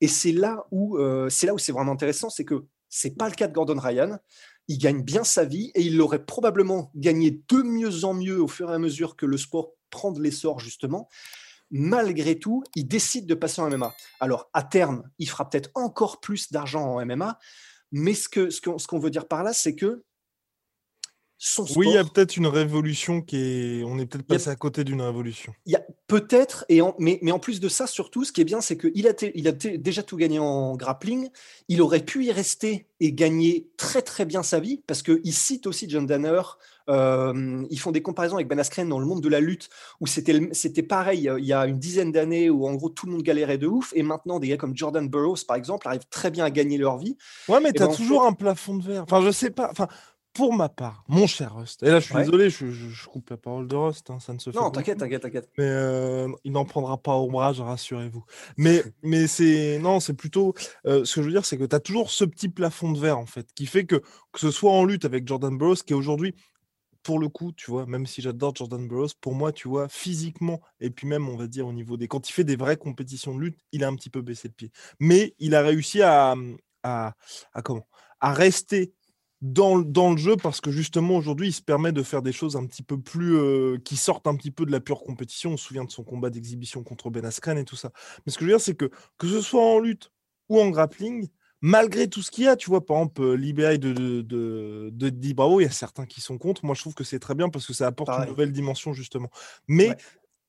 Et 0.00 0.08
c'est 0.08 0.32
là 0.32 0.66
où 0.70 0.98
c'est 1.30 1.46
là 1.46 1.54
où 1.54 1.58
c'est 1.58 1.72
vraiment 1.72 1.92
intéressant, 1.92 2.30
c'est 2.30 2.44
que 2.44 2.66
c'est 2.90 3.16
pas 3.16 3.28
le 3.28 3.34
cas 3.34 3.46
de 3.48 3.54
Gordon 3.54 3.78
Ryan 3.78 4.18
il 4.70 4.78
gagne 4.78 5.02
bien 5.02 5.24
sa 5.24 5.44
vie 5.44 5.72
et 5.74 5.82
il 5.82 5.96
l'aurait 5.96 6.24
probablement 6.24 6.92
gagné 6.94 7.42
de 7.48 7.56
mieux 7.56 8.04
en 8.04 8.14
mieux 8.14 8.40
au 8.40 8.46
fur 8.46 8.70
et 8.70 8.74
à 8.74 8.78
mesure 8.78 9.16
que 9.16 9.26
le 9.26 9.36
sport 9.36 9.72
prend 9.90 10.12
de 10.12 10.22
l'essor 10.22 10.60
justement. 10.60 11.08
Malgré 11.72 12.38
tout, 12.38 12.62
il 12.76 12.86
décide 12.86 13.26
de 13.26 13.34
passer 13.34 13.60
en 13.60 13.68
MMA. 13.68 13.92
Alors 14.20 14.48
à 14.52 14.62
terme, 14.62 15.10
il 15.18 15.28
fera 15.28 15.50
peut-être 15.50 15.70
encore 15.74 16.20
plus 16.20 16.52
d'argent 16.52 16.84
en 16.84 17.04
MMA, 17.04 17.40
mais 17.90 18.14
ce 18.14 18.28
qu'on 18.28 18.78
ce 18.78 18.86
qu'on 18.86 18.98
veut 19.00 19.10
dire 19.10 19.26
par 19.26 19.42
là, 19.42 19.52
c'est 19.52 19.74
que 19.74 20.04
oui, 21.76 21.86
il 21.88 21.94
y 21.94 21.98
a 21.98 22.04
peut-être 22.04 22.36
une 22.36 22.46
révolution 22.46 23.22
qui 23.22 23.36
est. 23.36 23.84
On 23.84 23.98
est 23.98 24.04
peut-être 24.04 24.26
passé 24.26 24.50
à 24.50 24.56
côté 24.56 24.84
d'une 24.84 25.00
révolution. 25.00 25.54
Il 25.64 25.72
y 25.72 25.76
a 25.76 25.82
peut-être, 26.06 26.66
et 26.68 26.80
mais, 26.98 27.18
mais, 27.22 27.32
en 27.32 27.38
plus 27.38 27.60
de 27.60 27.68
ça, 27.68 27.86
surtout, 27.86 28.24
ce 28.24 28.32
qui 28.32 28.42
est 28.42 28.44
bien, 28.44 28.60
c'est 28.60 28.76
qu'il 28.76 29.08
a, 29.08 29.12
il 29.34 29.48
a 29.48 29.52
déjà 29.52 30.02
tout 30.02 30.16
gagné 30.16 30.38
en 30.38 30.76
grappling. 30.76 31.30
Il 31.68 31.80
aurait 31.80 32.04
pu 32.04 32.26
y 32.26 32.32
rester 32.32 32.88
et 33.00 33.12
gagner 33.12 33.68
très 33.78 34.02
très 34.02 34.26
bien 34.26 34.42
sa 34.42 34.60
vie, 34.60 34.82
parce 34.86 35.02
qu'il 35.02 35.32
cite 35.32 35.66
aussi 35.66 35.88
John 35.88 36.06
Danner. 36.06 36.42
Euh, 36.90 37.64
ils 37.70 37.78
font 37.78 37.92
des 37.92 38.02
comparaisons 38.02 38.34
avec 38.34 38.48
Ben 38.48 38.58
Askren 38.58 38.88
dans 38.88 38.98
le 38.98 39.06
monde 39.06 39.22
de 39.22 39.28
la 39.28 39.40
lutte, 39.40 39.70
où 40.00 40.06
c'était 40.06 40.82
pareil 40.82 41.30
il 41.38 41.44
y 41.44 41.52
a 41.52 41.66
une 41.66 41.78
dizaine 41.78 42.12
d'années, 42.12 42.50
où 42.50 42.66
en 42.66 42.74
gros 42.74 42.90
tout 42.90 43.06
le 43.06 43.12
monde 43.12 43.22
galérait 43.22 43.58
de 43.58 43.66
ouf, 43.66 43.92
et 43.94 44.02
maintenant 44.02 44.40
des 44.40 44.48
gars 44.48 44.56
comme 44.58 44.76
Jordan 44.76 45.08
Burroughs, 45.08 45.44
par 45.46 45.56
exemple, 45.56 45.88
arrivent 45.88 46.08
très 46.10 46.30
bien 46.30 46.44
à 46.44 46.50
gagner 46.50 46.76
leur 46.76 46.98
vie. 46.98 47.16
Ouais, 47.48 47.60
mais 47.62 47.72
tu 47.72 47.82
as 47.82 47.86
ben, 47.86 47.94
toujours 47.94 48.26
un 48.26 48.32
plafond 48.32 48.76
de 48.76 48.84
verre. 48.84 49.04
Enfin, 49.04 49.22
je 49.22 49.30
sais 49.30 49.50
pas. 49.50 49.68
Enfin, 49.70 49.88
pour 50.32 50.52
ma 50.52 50.68
part, 50.68 51.04
mon 51.08 51.26
cher 51.26 51.56
Rust, 51.56 51.82
et 51.82 51.86
là 51.86 51.98
je 51.98 52.06
suis 52.06 52.14
désolé, 52.14 52.50
je, 52.50 53.06
coupe 53.06 53.30
la 53.30 53.36
parole 53.36 53.66
de 53.66 53.74
Rust, 53.74 54.10
hein, 54.10 54.20
ça 54.20 54.32
ne 54.32 54.38
se 54.38 54.50
fait 54.50 54.58
Non, 54.58 54.70
t'inquiète, 54.70 54.98
t'inquiète, 54.98 55.22
t'inquiète. 55.22 55.50
Mais 55.58 55.64
euh, 55.66 56.28
il 56.44 56.52
n'en 56.52 56.64
prendra 56.64 56.98
pas 56.98 57.16
ombrage, 57.16 57.60
rassurez-vous. 57.60 58.24
Mais, 58.56 58.82
mais 59.02 59.26
c'est. 59.26 59.78
Non, 59.80 59.98
c'est 59.98 60.14
plutôt. 60.14 60.54
Euh, 60.86 61.04
ce 61.04 61.16
que 61.16 61.22
je 61.22 61.26
veux 61.26 61.32
dire, 61.32 61.44
c'est 61.44 61.58
que 61.58 61.64
tu 61.64 61.74
as 61.74 61.80
toujours 61.80 62.10
ce 62.10 62.24
petit 62.24 62.48
plafond 62.48 62.92
de 62.92 62.98
verre, 62.98 63.18
en 63.18 63.26
fait, 63.26 63.52
qui 63.54 63.66
fait 63.66 63.84
que, 63.84 63.96
que 63.96 64.40
ce 64.40 64.50
soit 64.50 64.70
en 64.70 64.84
lutte 64.84 65.04
avec 65.04 65.26
Jordan 65.26 65.56
Burroughs, 65.56 65.82
qui 65.84 65.92
est 65.92 65.96
aujourd'hui, 65.96 66.34
pour 67.02 67.18
le 67.18 67.28
coup, 67.28 67.52
tu 67.52 67.70
vois, 67.70 67.86
même 67.86 68.06
si 68.06 68.22
j'adore 68.22 68.54
Jordan 68.54 68.86
Burroughs, 68.86 69.14
pour 69.20 69.34
moi, 69.34 69.52
tu 69.52 69.68
vois, 69.68 69.88
physiquement, 69.88 70.60
et 70.80 70.90
puis 70.90 71.08
même, 71.08 71.28
on 71.28 71.36
va 71.36 71.48
dire, 71.48 71.66
au 71.66 71.72
niveau 71.72 71.96
des. 71.96 72.06
Quand 72.06 72.28
il 72.28 72.32
fait 72.32 72.44
des 72.44 72.56
vraies 72.56 72.76
compétitions 72.76 73.34
de 73.34 73.40
lutte, 73.40 73.58
il 73.72 73.82
a 73.82 73.88
un 73.88 73.96
petit 73.96 74.10
peu 74.10 74.22
baissé 74.22 74.48
de 74.48 74.54
pied. 74.54 74.70
Mais 75.00 75.34
il 75.40 75.56
a 75.56 75.62
réussi 75.62 76.02
à. 76.02 76.36
à, 76.84 77.14
à 77.52 77.62
comment? 77.62 77.86
À 78.20 78.32
rester 78.34 78.92
dans, 79.42 79.76
le 79.76 80.16
jeu 80.18 80.36
parce 80.36 80.60
que 80.60 80.70
justement 80.70 81.16
aujourd'hui 81.16 81.48
il 81.48 81.52
se 81.52 81.62
permet 81.62 81.92
de 81.92 82.02
faire 82.02 82.20
des 82.20 82.32
choses 82.32 82.56
un 82.56 82.66
petit 82.66 82.82
peu 82.82 83.00
plus 83.00 83.36
euh, 83.36 83.78
qui 83.84 83.96
sortent 83.96 84.26
un 84.26 84.36
petit 84.36 84.50
peu 84.50 84.66
de 84.66 84.72
la 84.72 84.80
pure 84.80 85.02
compétition. 85.02 85.52
On 85.52 85.56
se 85.56 85.64
souvient 85.64 85.84
de 85.84 85.90
son 85.90 86.04
combat 86.04 86.30
d'exhibition 86.30 86.82
contre 86.82 87.10
Ben 87.10 87.24
Askren 87.24 87.56
et 87.56 87.64
tout 87.64 87.76
ça. 87.76 87.90
Mais 88.24 88.32
ce 88.32 88.38
que 88.38 88.44
je 88.44 88.50
veux 88.50 88.56
dire, 88.56 88.64
c'est 88.64 88.74
que 88.74 88.90
que 89.18 89.26
ce 89.26 89.40
soit 89.40 89.64
en 89.64 89.78
lutte 89.78 90.12
ou 90.48 90.60
en 90.60 90.68
grappling, 90.68 91.28
malgré 91.60 92.08
tout 92.08 92.22
ce 92.22 92.30
qu'il 92.30 92.44
y 92.44 92.48
a, 92.48 92.56
tu 92.56 92.68
vois, 92.68 92.84
par 92.84 92.98
exemple, 92.98 93.22
euh, 93.22 93.34
l'IBI 93.34 93.78
de, 93.78 93.92
de, 93.92 94.22
de, 94.22 94.90
de 94.92 95.08
Di 95.08 95.32
Bravo, 95.32 95.60
il 95.60 95.64
y 95.64 95.66
a 95.66 95.70
certains 95.70 96.06
qui 96.06 96.20
sont 96.20 96.38
contre. 96.38 96.64
Moi, 96.64 96.74
je 96.74 96.80
trouve 96.80 96.94
que 96.94 97.04
c'est 97.04 97.18
très 97.18 97.34
bien 97.34 97.48
parce 97.48 97.66
que 97.66 97.72
ça 97.72 97.86
apporte 97.86 98.10
une 98.10 98.28
nouvelle 98.28 98.52
dimension, 98.52 98.92
justement. 98.92 99.30
Mais 99.68 99.96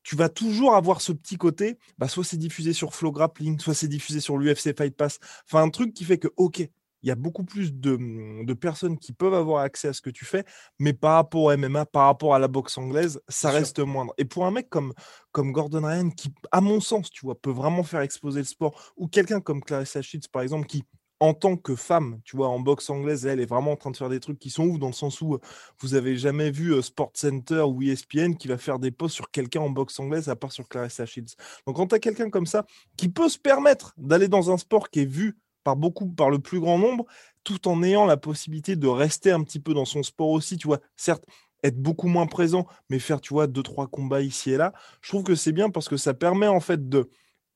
tu 0.03 0.15
vas 0.15 0.29
toujours 0.29 0.75
avoir 0.75 1.01
ce 1.01 1.11
petit 1.11 1.37
côté, 1.37 1.77
bah, 1.97 2.07
soit 2.07 2.23
c'est 2.23 2.37
diffusé 2.37 2.73
sur 2.73 2.95
Flow 2.95 3.11
Grappling, 3.11 3.59
soit 3.59 3.75
c'est 3.75 3.87
diffusé 3.87 4.19
sur 4.19 4.37
l'UFC 4.37 4.75
Fight 4.75 4.95
Pass. 4.95 5.19
Enfin, 5.45 5.63
un 5.63 5.69
truc 5.69 5.93
qui 5.93 6.05
fait 6.05 6.17
que, 6.17 6.29
ok, 6.37 6.67
il 7.03 7.09
y 7.09 7.11
a 7.11 7.15
beaucoup 7.15 7.43
plus 7.43 7.71
mmh, 7.71 8.45
de, 8.45 8.53
personnes 8.53 8.97
qui 8.97 9.13
peuvent 9.13 9.33
avoir 9.33 9.63
accès 9.63 9.89
à 9.89 9.93
ce 9.93 10.01
que 10.01 10.09
tu 10.09 10.25
fais, 10.25 10.43
mais 10.79 10.93
par 10.93 11.15
rapport 11.15 11.43
au 11.43 11.57
MMA, 11.57 11.85
par 11.85 12.05
rapport 12.05 12.35
à 12.35 12.39
la 12.39 12.47
boxe 12.47 12.77
anglaise, 12.77 13.19
ça 13.27 13.49
reste 13.49 13.79
moindre. 13.79 14.13
Et 14.17 14.25
pour 14.25 14.45
un 14.45 14.51
mec 14.51 14.69
comme, 14.69 14.93
comme 15.31 15.51
Gordon 15.51 15.85
Ryan, 15.85 16.09
qui, 16.09 16.33
à 16.51 16.61
mon 16.61 16.79
sens, 16.79 17.09
tu 17.09 17.25
vois, 17.25 17.39
peut 17.39 17.51
vraiment 17.51 17.83
faire 17.83 18.01
exploser 18.01 18.39
le 18.39 18.45
sport, 18.45 18.93
ou 18.97 19.07
quelqu'un 19.07 19.41
comme 19.41 19.63
Clarissa 19.63 20.01
Shields, 20.01 20.27
par 20.31 20.41
exemple, 20.41 20.67
qui, 20.67 20.83
en 21.19 21.35
tant 21.35 21.55
que 21.55 21.75
femme, 21.75 22.19
tu 22.23 22.35
vois, 22.35 22.49
en 22.49 22.59
boxe 22.59 22.89
anglaise, 22.89 23.27
elle 23.27 23.39
est 23.39 23.45
vraiment 23.45 23.73
en 23.73 23.75
train 23.75 23.91
de 23.91 23.97
faire 23.97 24.09
des 24.09 24.19
trucs 24.19 24.39
qui 24.39 24.49
sont 24.49 24.65
ouf, 24.65 24.79
dans 24.79 24.87
le 24.87 24.93
sens 24.93 25.21
où 25.21 25.37
vous 25.79 25.93
avez 25.93 26.17
jamais 26.17 26.49
vu 26.49 26.81
Sport 26.81 27.11
Center 27.13 27.61
ou 27.61 27.83
ESPN 27.83 28.33
qui 28.33 28.47
va 28.47 28.57
faire 28.57 28.79
des 28.79 28.89
posts 28.89 29.15
sur 29.15 29.29
quelqu'un 29.29 29.61
en 29.61 29.69
boxe 29.69 29.99
anglaise, 29.99 30.29
à 30.29 30.35
part 30.35 30.51
sur 30.51 30.67
Clarissa 30.67 31.05
Shields. 31.05 31.35
Donc, 31.67 31.75
quand 31.75 31.87
tu 31.87 31.95
as 31.95 31.99
quelqu'un 31.99 32.31
comme 32.31 32.47
ça, 32.47 32.65
qui 32.97 33.07
peut 33.07 33.29
se 33.29 33.37
permettre 33.37 33.93
d'aller 33.97 34.27
dans 34.27 34.49
un 34.49 34.57
sport 34.57 34.89
qui 34.89 35.01
est 35.01 35.05
vu 35.05 35.37
par 35.63 35.75
beaucoup, 35.75 36.09
par 36.09 36.29
le 36.29 36.39
plus 36.39 36.59
grand 36.59 36.77
nombre, 36.77 37.05
tout 37.43 37.67
en 37.67 37.83
ayant 37.83 38.05
la 38.05 38.17
possibilité 38.17 38.75
de 38.75 38.87
rester 38.87 39.31
un 39.31 39.43
petit 39.43 39.59
peu 39.59 39.73
dans 39.73 39.85
son 39.85 40.03
sport 40.03 40.29
aussi. 40.29 40.57
Tu 40.57 40.67
vois, 40.67 40.79
certes, 40.95 41.25
être 41.63 41.77
beaucoup 41.81 42.07
moins 42.07 42.27
présent, 42.27 42.67
mais 42.89 42.99
faire, 42.99 43.21
tu 43.21 43.33
vois, 43.33 43.47
deux, 43.47 43.63
trois 43.63 43.87
combats 43.87 44.21
ici 44.21 44.51
et 44.51 44.57
là, 44.57 44.73
je 45.01 45.09
trouve 45.09 45.23
que 45.23 45.35
c'est 45.35 45.51
bien 45.51 45.69
parce 45.69 45.87
que 45.89 45.97
ça 45.97 46.13
permet 46.13 46.47
en 46.47 46.59
fait 46.59 46.89
de. 46.89 47.09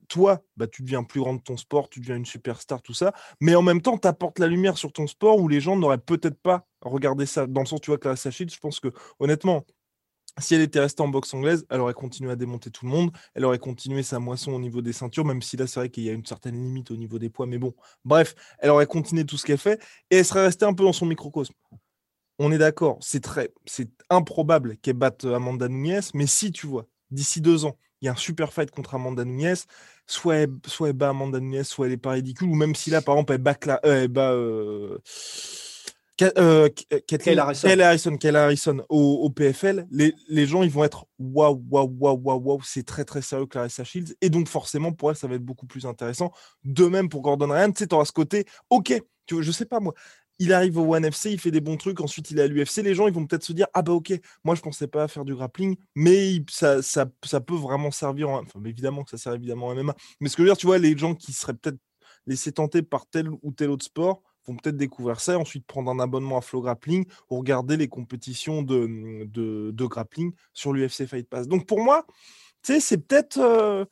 Toi, 0.08 0.44
bah, 0.56 0.68
tu 0.68 0.84
deviens 0.84 1.04
plus 1.04 1.20
grand 1.20 1.34
de 1.34 1.42
ton 1.42 1.58
sport, 1.58 1.90
tu 1.90 2.00
deviens 2.00 2.16
une 2.16 2.28
superstar, 2.28 2.84
tout 2.84 2.94
ça, 2.94 3.12
mais 3.42 3.56
en 3.56 3.64
même 3.64 3.82
temps, 3.82 3.98
tu 3.98 4.08
apportes 4.08 4.38
la 4.38 4.46
lumière 4.46 4.78
sur 4.78 4.94
ton 4.94 5.08
sport 5.08 5.40
où 5.40 5.48
les 5.48 5.60
gens 5.60 5.78
n'auraient 5.78 5.98
peut-être 5.98 6.40
pas 6.40 6.68
regardé 6.82 7.26
ça. 7.26 7.48
Dans 7.48 7.62
le 7.62 7.66
sens, 7.66 7.82
tu 7.82 7.90
vois, 7.90 7.98
Clarissa 7.98 8.30
Shields, 8.30 8.54
je 8.54 8.60
pense 8.60 8.80
que 8.80 8.90
honnêtement, 9.20 9.66
si 10.40 10.56
elle 10.56 10.62
était 10.62 10.80
restée 10.80 11.02
en 11.02 11.08
boxe 11.08 11.34
anglaise, 11.34 11.66
elle 11.70 11.80
aurait 11.82 11.94
continué 11.94 12.32
à 12.32 12.36
démonter 12.36 12.70
tout 12.70 12.86
le 12.86 12.92
monde, 12.92 13.12
elle 13.34 13.46
aurait 13.46 13.60
continué 13.60 14.04
sa 14.04 14.20
moisson 14.20 14.54
au 14.54 14.60
niveau 14.60 14.82
des 14.82 14.94
ceintures, 14.94 15.26
même 15.26 15.42
si 15.42 15.58
là 15.58 15.68
c'est 15.68 15.80
vrai 15.80 15.90
qu'il 15.90 16.04
y 16.04 16.10
a 16.10 16.14
une 16.14 16.26
certaine 16.26 16.56
limite 16.56 16.92
au 16.92 16.98
niveau 16.98 17.20
des 17.20 17.30
poids, 17.30 17.46
mais 17.46 17.58
bon, 17.58 17.74
bref, 18.04 18.36
elle 18.60 18.70
aurait 18.70 18.88
continué 18.88 19.26
tout 19.26 19.38
ce 19.38 19.46
qu'elle 19.46 19.58
fait 19.58 19.82
et 20.10 20.18
elle 20.18 20.26
serait 20.26 20.46
restée 20.46 20.66
un 20.66 20.74
peu 20.74 20.84
dans 20.84 20.94
son 20.94 21.06
microcosme. 21.06 21.54
On 22.38 22.52
est 22.52 22.58
d'accord, 22.58 22.98
c'est 23.02 23.22
très, 23.22 23.54
c'est 23.66 23.90
improbable 24.10 24.78
qu'elle 24.78 24.96
batte 24.96 25.24
Amanda 25.24 25.70
Nunes, 25.70 26.02
mais 26.14 26.28
si 26.28 26.52
tu 26.52 26.68
vois, 26.68 26.86
d'ici 27.12 27.40
deux 27.40 27.64
ans, 27.64 27.78
il 28.02 28.06
y 28.06 28.10
a 28.10 28.12
un 28.12 28.16
super 28.16 28.52
fight 28.52 28.72
contre 28.72 28.96
Amanda 28.96 29.24
Nunes, 29.24 29.56
soit 30.06 30.36
elle, 30.36 30.52
soit 30.68 30.92
bat 30.94 31.10
Amanda 31.10 31.40
Nunes, 31.40 31.64
soit 31.64 31.88
elle 31.88 31.94
est 31.94 31.98
pas 31.98 32.12
ridicule, 32.12 32.50
ou 32.50 32.56
même 32.56 32.76
si 32.76 32.90
là 32.90 33.02
par 33.02 33.16
exemple 33.16 33.34
elle 33.34 33.42
bat, 33.42 33.80
elle 33.84 34.08
bat 34.10 34.34
euh, 34.34 35.00
euh, 36.22 36.70
Kyle 36.70 37.40
Harrison, 37.40 38.18
Harrison 38.34 38.86
au, 38.90 39.30
PFL, 39.30 39.86
les, 39.92 40.46
gens 40.46 40.64
ils 40.64 40.70
vont 40.70 40.84
être 40.84 41.06
waouh, 41.20 41.62
waouh, 41.70 41.94
waouh, 42.00 42.20
waouh, 42.24 42.40
waouh, 42.40 42.62
c'est 42.64 42.84
très 42.84 43.04
très 43.04 43.22
sérieux 43.22 43.48
Clarissa 43.48 43.84
Shields. 43.84 44.16
Et 44.22 44.30
donc 44.30 44.48
forcément 44.48 44.94
pour 44.94 45.10
elle 45.10 45.18
ça 45.18 45.28
va 45.28 45.36
être 45.36 45.44
beaucoup 45.44 45.68
plus 45.68 45.86
intéressant. 45.86 46.32
De 46.64 46.86
même 46.86 47.10
pour 47.10 47.22
Gordon 47.22 47.50
Ryan, 47.50 47.72
tu 47.72 47.80
sais, 47.80 47.88
tu 47.88 47.96
auras 47.96 48.06
ce 48.06 48.12
côté, 48.12 48.46
ok, 48.70 49.02
tu 49.26 49.34
vois, 49.34 49.44
je 49.44 49.52
sais 49.52 49.66
pas 49.66 49.80
moi, 49.80 49.94
il 50.40 50.54
arrive 50.54 50.78
au 50.78 50.96
One 50.96 51.06
FC, 51.06 51.32
il 51.32 51.40
fait 51.40 51.52
des 51.52 51.62
bons 51.62 51.78
trucs, 51.78 52.02
ensuite 52.02 52.32
il 52.32 52.40
est 52.40 52.44
à 52.44 52.48
l'UFC, 52.48 52.78
les 52.78 52.96
gens 52.96 53.08
ils 53.08 53.14
vont 53.14 53.26
peut-être 53.26 53.44
se 53.44 53.54
dire, 53.54 53.68
ah 53.74 53.82
bah 53.82 53.94
ok, 53.94 54.14
moi 54.44 54.56
je 54.56 54.62
pensais 54.62 54.88
pas 54.88 55.08
faire 55.08 55.26
du 55.26 55.36
grappling, 55.36 55.76
mais 55.96 56.44
ça, 56.50 56.82
ça, 56.82 57.08
ça 57.24 57.42
peut 57.42 57.56
vraiment 57.56 57.92
servir, 57.92 58.30
en... 58.30 58.42
enfin 58.42 58.62
évidemment 58.66 59.04
que 59.04 59.12
ça 59.12 59.18
sert 59.18 59.34
évidemment 59.34 59.68
en 59.68 59.76
MMA, 59.76 59.96
mais 60.20 60.30
ce 60.30 60.36
que 60.36 60.44
je 60.44 60.48
veux 60.48 60.54
dire, 60.54 60.58
tu 60.58 60.68
vois, 60.68 60.78
les 60.78 60.98
gens 60.98 61.16
qui 61.16 61.34
seraient 61.34 61.54
peut-être 61.54 61.80
laissés 62.26 62.52
tenter 62.52 62.82
par 62.82 63.06
tel 63.08 63.30
ou 63.30 63.52
tel 63.52 63.70
autre 63.70 63.86
sport, 63.86 64.22
vont 64.48 64.56
peut-être 64.56 64.78
découvrir 64.78 65.20
ça 65.20 65.34
et 65.34 65.36
ensuite 65.36 65.66
prendre 65.66 65.92
un 65.92 66.00
abonnement 66.00 66.38
à 66.38 66.42
Flow 66.42 66.62
Grappling 66.62 67.06
ou 67.30 67.38
regarder 67.38 67.78
les 67.78 67.88
compétitions 67.88 68.62
de, 68.62 68.86
mmh, 68.86 69.26
de, 69.32 69.86
grappling 69.86 70.32
sur 70.54 70.74
l'UFC 70.74 71.06
Fight 71.08 71.28
Pass. 71.30 71.48
Donc 71.48 71.66
pour 71.66 71.82
moi, 71.84 72.06
tu 72.64 72.74
sais, 72.74 72.80
c'est 72.80 72.98
peut-être 72.98 73.40
euh, 73.40 73.86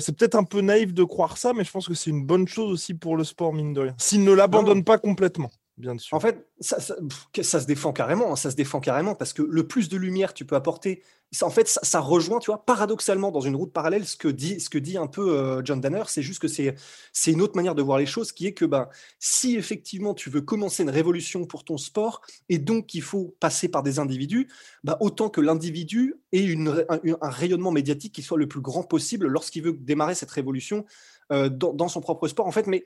c'est 0.00 0.16
peut-être 0.16 0.34
un 0.34 0.44
peu 0.44 0.60
naïf 0.60 0.92
de 0.92 1.04
croire 1.04 1.38
ça, 1.38 1.52
mais 1.54 1.64
je 1.64 1.70
pense 1.70 1.88
que 1.88 1.94
c'est 1.94 2.10
une 2.10 2.24
bonne 2.24 2.46
chose 2.46 2.70
aussi 2.70 2.94
pour 2.94 3.16
le 3.16 3.24
sport, 3.24 3.52
mine 3.52 3.72
de 3.72 3.80
rien. 3.80 3.94
S'il 3.98 4.24
ne 4.24 4.32
l'abandonne 4.32 4.84
pas 4.84 4.98
complètement. 4.98 5.50
Bien 5.78 5.96
sûr. 5.96 6.16
En 6.16 6.20
fait, 6.20 6.44
ça, 6.58 6.80
ça, 6.80 7.60
se 7.60 7.66
défend 7.66 7.92
carrément, 7.92 8.32
hein, 8.32 8.36
ça 8.36 8.50
se 8.50 8.56
défend 8.56 8.80
carrément 8.80 9.14
parce 9.14 9.32
que 9.32 9.42
le 9.42 9.68
plus 9.68 9.88
de 9.88 9.96
lumière 9.96 10.34
tu 10.34 10.44
peux 10.44 10.56
apporter, 10.56 11.04
en 11.42 11.50
fait, 11.50 11.68
ça, 11.68 12.00
rejoint, 12.00 12.40
tu 12.40 12.50
vois, 12.50 12.64
paradoxalement 12.64 13.30
dans 13.30 13.42
une 13.42 13.54
route 13.54 13.72
parallèle, 13.72 14.04
ce 14.04 14.16
que 14.16 14.26
dit, 14.26 14.58
ce 14.58 14.70
que 14.70 14.78
dit 14.78 14.96
un 14.96 15.06
peu 15.06 15.38
euh, 15.38 15.62
John 15.64 15.80
Danner, 15.80 16.02
c'est 16.08 16.22
juste 16.22 16.40
que 16.40 16.48
c'est, 16.48 16.74
c'est 17.12 17.30
une 17.30 17.42
autre 17.42 17.54
manière 17.54 17.76
de 17.76 17.82
voir 17.82 17.98
les 17.98 18.06
choses, 18.06 18.32
qui 18.32 18.46
est 18.46 18.54
que 18.54 18.64
ben, 18.64 18.88
si 19.20 19.56
effectivement 19.56 20.14
tu 20.14 20.30
veux 20.30 20.40
commencer 20.40 20.82
une 20.82 20.90
révolution 20.90 21.44
pour 21.44 21.64
ton 21.64 21.76
sport 21.76 22.22
et 22.48 22.58
donc 22.58 22.86
qu'il 22.86 23.02
faut 23.02 23.36
passer 23.38 23.68
par 23.68 23.84
des 23.84 24.00
individus, 24.00 24.48
ben, 24.82 24.96
autant 24.98 25.28
que 25.28 25.40
l'individu 25.40 26.16
ait 26.32 26.44
une, 26.44 26.84
un, 26.88 27.30
rayonnement 27.30 27.70
médiatique 27.70 28.14
qui 28.14 28.22
soit 28.22 28.38
le 28.38 28.48
plus 28.48 28.62
grand 28.62 28.82
possible 28.82 29.28
lorsqu'il 29.28 29.62
veut 29.62 29.74
démarrer 29.74 30.16
cette 30.16 30.30
révolution 30.32 30.86
euh, 31.30 31.48
dans, 31.48 31.88
son 31.88 32.00
propre 32.00 32.26
sport, 32.26 32.46
en 32.46 32.52
fait. 32.52 32.66
Mais, 32.66 32.84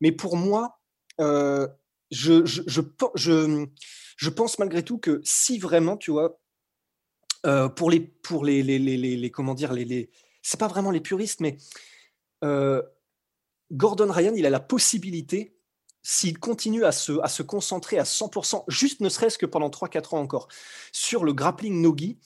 mais 0.00 0.10
pour 0.10 0.36
moi, 0.36 0.80
euh, 1.20 1.68
je, 2.14 4.28
pense 4.30 4.58
malgré 4.58 4.82
tout 4.82 4.98
que 4.98 5.20
si 5.24 5.58
vraiment, 5.58 5.96
tu 5.96 6.10
vois, 6.10 6.40
euh, 7.46 7.68
pour 7.68 7.90
les, 7.90 8.00
pour 8.00 8.44
les, 8.44 8.62
les, 8.62 8.78
les, 8.78 9.30
comment 9.30 9.54
dire, 9.54 9.72
les, 9.72 10.10
c'est 10.42 10.60
pas 10.60 10.68
vraiment 10.68 10.90
les 10.90 11.00
puristes, 11.00 11.40
mais 11.40 11.56
euh, 12.42 12.82
Gordon 13.72 14.10
Ryan, 14.10 14.34
il 14.34 14.46
a 14.46 14.50
la 14.50 14.60
possibilité, 14.60 15.56
s'il 16.02 16.38
continue 16.38 16.84
à 16.84 16.92
se, 16.92 17.12
à 17.22 17.28
se 17.28 17.42
concentrer 17.42 17.98
à 17.98 18.04
100%, 18.04 18.64
juste 18.68 19.00
ne 19.00 19.08
serait-ce 19.08 19.38
que 19.38 19.46
pendant 19.46 19.68
3-4 19.68 20.14
ans 20.14 20.20
encore, 20.20 20.48
sur 20.92 21.24
le 21.24 21.32
grappling 21.32 21.80
nogi, 21.80 22.18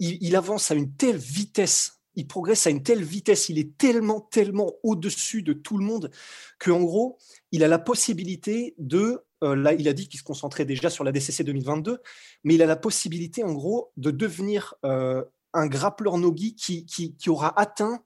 il 0.00 0.34
avance 0.34 0.70
à 0.70 0.74
une 0.74 0.92
telle 0.94 1.16
vitesse 1.16 2.00
il 2.16 2.26
progresse 2.26 2.66
à 2.66 2.70
une 2.70 2.82
telle 2.82 3.02
vitesse, 3.02 3.48
il 3.48 3.58
est 3.58 3.76
tellement, 3.76 4.20
tellement 4.20 4.72
au-dessus 4.82 5.42
de 5.42 5.52
tout 5.52 5.78
le 5.78 5.84
monde 5.84 6.10
qu'en 6.58 6.82
gros, 6.82 7.18
il 7.52 7.64
a 7.64 7.68
la 7.68 7.78
possibilité 7.78 8.74
de, 8.78 9.24
euh, 9.42 9.56
là, 9.56 9.72
il 9.72 9.88
a 9.88 9.92
dit 9.92 10.08
qu'il 10.08 10.18
se 10.18 10.24
concentrait 10.24 10.64
déjà 10.64 10.90
sur 10.90 11.04
la 11.04 11.12
DCC 11.12 11.44
2022, 11.44 12.00
mais 12.44 12.54
il 12.54 12.62
a 12.62 12.66
la 12.66 12.76
possibilité, 12.76 13.44
en 13.44 13.52
gros, 13.52 13.92
de 13.96 14.10
devenir 14.10 14.74
euh, 14.84 15.24
un 15.52 15.66
grappleur 15.66 16.18
nogi 16.18 16.54
qui, 16.54 16.84
qui, 16.86 17.14
qui 17.14 17.30
aura 17.30 17.58
atteint 17.58 18.02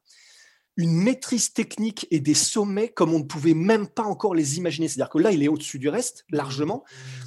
une 0.79 0.93
maîtrise 0.93 1.53
technique 1.53 2.07
et 2.13 2.21
des 2.21 2.35
sommets 2.35 2.89
comme 2.89 3.13
on 3.13 3.19
ne 3.19 3.25
pouvait 3.25 3.53
même 3.53 3.89
pas 3.89 4.05
encore 4.05 4.35
les 4.35 4.57
imaginer. 4.57 4.87
C'est-à-dire 4.89 5.11
que 5.11 5.19
là, 5.19 5.33
il 5.33 5.43
est 5.43 5.49
au-dessus 5.49 5.81
du 5.81 5.89
reste, 5.89 6.25
largement, 6.31 6.85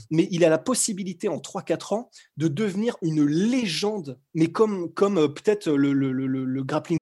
mais 0.09 0.27
il 0.31 0.45
a 0.45 0.49
la 0.49 0.57
possibilité 0.57 1.27
en 1.27 1.37
3-4 1.37 1.93
ans 1.93 2.09
de 2.37 2.47
devenir 2.47 2.95
une 3.01 3.25
légende, 3.25 4.17
mais 4.33 4.47
comme, 4.47 4.91
comme 4.93 5.17
euh, 5.17 5.27
peut-être 5.27 5.69
le, 5.69 5.91
le, 5.91 6.13
le, 6.13 6.27
le 6.27 6.63
grappling. 6.63 6.97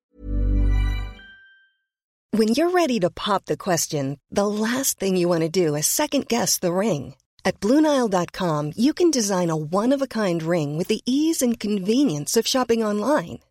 When 2.32 2.50
you're 2.50 2.72
ready 2.72 3.00
to 3.00 3.10
pop 3.10 3.46
the 3.46 3.58
question, 3.58 4.18
the 4.32 4.48
last 4.48 5.00
thing 5.00 5.18
you 5.18 5.28
want 5.28 5.42
to 5.42 5.50
do 5.50 5.76
is 5.76 5.86
second 5.86 6.28
guess 6.28 6.60
the 6.60 6.72
ring. 6.72 7.16
At 7.46 7.60
BlueNile.com, 7.62 8.74
you 8.76 8.94
can 8.94 9.12
design 9.12 9.50
a 9.50 9.56
one-of-a-kind 9.56 10.44
ring 10.44 10.78
with 10.78 10.88
the 10.88 11.02
ease 11.06 11.42
and 11.42 11.60
convenience 11.60 12.38
of 12.38 12.48
shopping 12.48 12.84
online. 12.84 13.40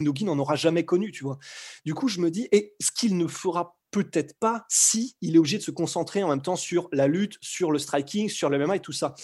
Nogi 0.00 0.24
n'en 0.24 0.38
aura 0.38 0.56
jamais 0.56 0.84
connu, 0.84 1.10
tu 1.10 1.24
vois. 1.24 1.38
Du 1.84 1.94
coup, 1.94 2.08
je 2.08 2.20
me 2.20 2.30
dis, 2.30 2.48
et 2.52 2.74
ce 2.80 2.90
qu'il 2.90 3.16
ne 3.16 3.26
fera 3.26 3.76
peut-être 3.90 4.38
pas 4.38 4.64
si 4.68 5.16
il 5.22 5.34
est 5.34 5.38
obligé 5.38 5.58
de 5.58 5.62
se 5.62 5.70
concentrer 5.70 6.22
en 6.22 6.28
même 6.28 6.42
temps 6.42 6.56
sur 6.56 6.88
la 6.92 7.06
lutte, 7.06 7.38
sur 7.40 7.72
le 7.72 7.78
striking, 7.78 8.28
sur 8.28 8.50
le 8.50 8.58
MMA 8.58 8.76
et 8.76 8.80
tout 8.80 8.92
ça. 8.92 9.14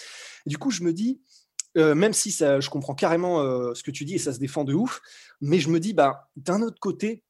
du 0.46 0.58
coup, 0.58 0.70
je 0.70 0.82
me 0.82 0.92
dis, 0.92 1.20
euh, 1.76 1.94
même 1.94 2.12
si 2.12 2.30
je 2.30 2.70
comprends 2.70 2.94
carrément 2.94 3.40
euh, 3.40 3.74
ce 3.74 3.82
que 3.82 3.90
tu 3.90 4.04
dis 4.04 4.14
et 4.14 4.18
ça 4.18 4.32
se 4.32 4.38
défend 4.38 4.64
de 4.64 4.74
ouf, 4.74 5.00
mais 5.40 5.58
je 5.58 5.68
me 5.68 5.80
dis, 5.80 5.92
bah, 5.92 6.30
d'un 6.36 6.62
autre 6.62 6.78
côté, 6.80 7.22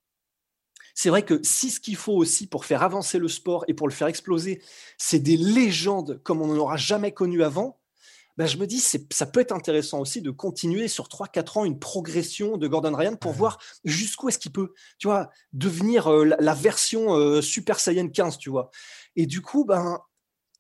c'est 0.95 1.09
vrai 1.09 1.25
que 1.25 1.41
si 1.43 1.71
ce 1.71 1.81
qu'il 1.81 1.97
faut 1.97 2.13
aussi 2.13 2.47
pour 2.47 2.65
faire 2.65 2.83
avancer 2.83 3.19
le 3.19 3.29
sport 3.29 3.65
et 3.67 3.75
pour 3.75 3.89
le 3.89 3.93
faire 3.93 4.07
exploser, 4.07 4.63
c'est 4.97 5.19
des 5.19 5.37
légendes 5.37 6.21
comme 6.23 6.41
on 6.41 6.47
n'en 6.47 6.57
aura 6.57 6.77
jamais 6.77 7.13
connu 7.13 7.43
avant, 7.43 7.81
bah, 8.37 8.47
je 8.47 8.57
me 8.57 8.67
dis, 8.67 8.81
ça 8.81 9.27
peut 9.27 9.41
être 9.41 9.53
intéressant 9.53 10.01
aussi 10.01 10.21
de 10.21 10.31
continuer 10.31 10.89
sur 10.89 11.07
3-4 11.07 11.59
ans 11.61 11.65
une 11.65 11.79
progression 11.79 12.57
de 12.57 12.67
Gordon 12.67 12.95
Ryan 12.95 13.15
pour 13.15 13.33
voir 13.33 13.59
jusqu'où 13.85 14.29
est-ce 14.29 14.41
qu'il 14.41 14.51
peut, 14.51 14.73
tu 14.99 15.07
vois, 15.07 15.31
devenir 15.53 16.09
euh, 16.09 16.25
la, 16.25 16.55
version 16.55 17.15
euh, 17.15 17.41
Super 17.41 17.79
Saiyan 17.79 18.09
15, 18.09 18.39
tu 18.39 18.51
vois. 18.51 18.71
Et 19.15 19.27
du 19.27 19.41
coup, 19.41 19.65
ben, 19.65 20.01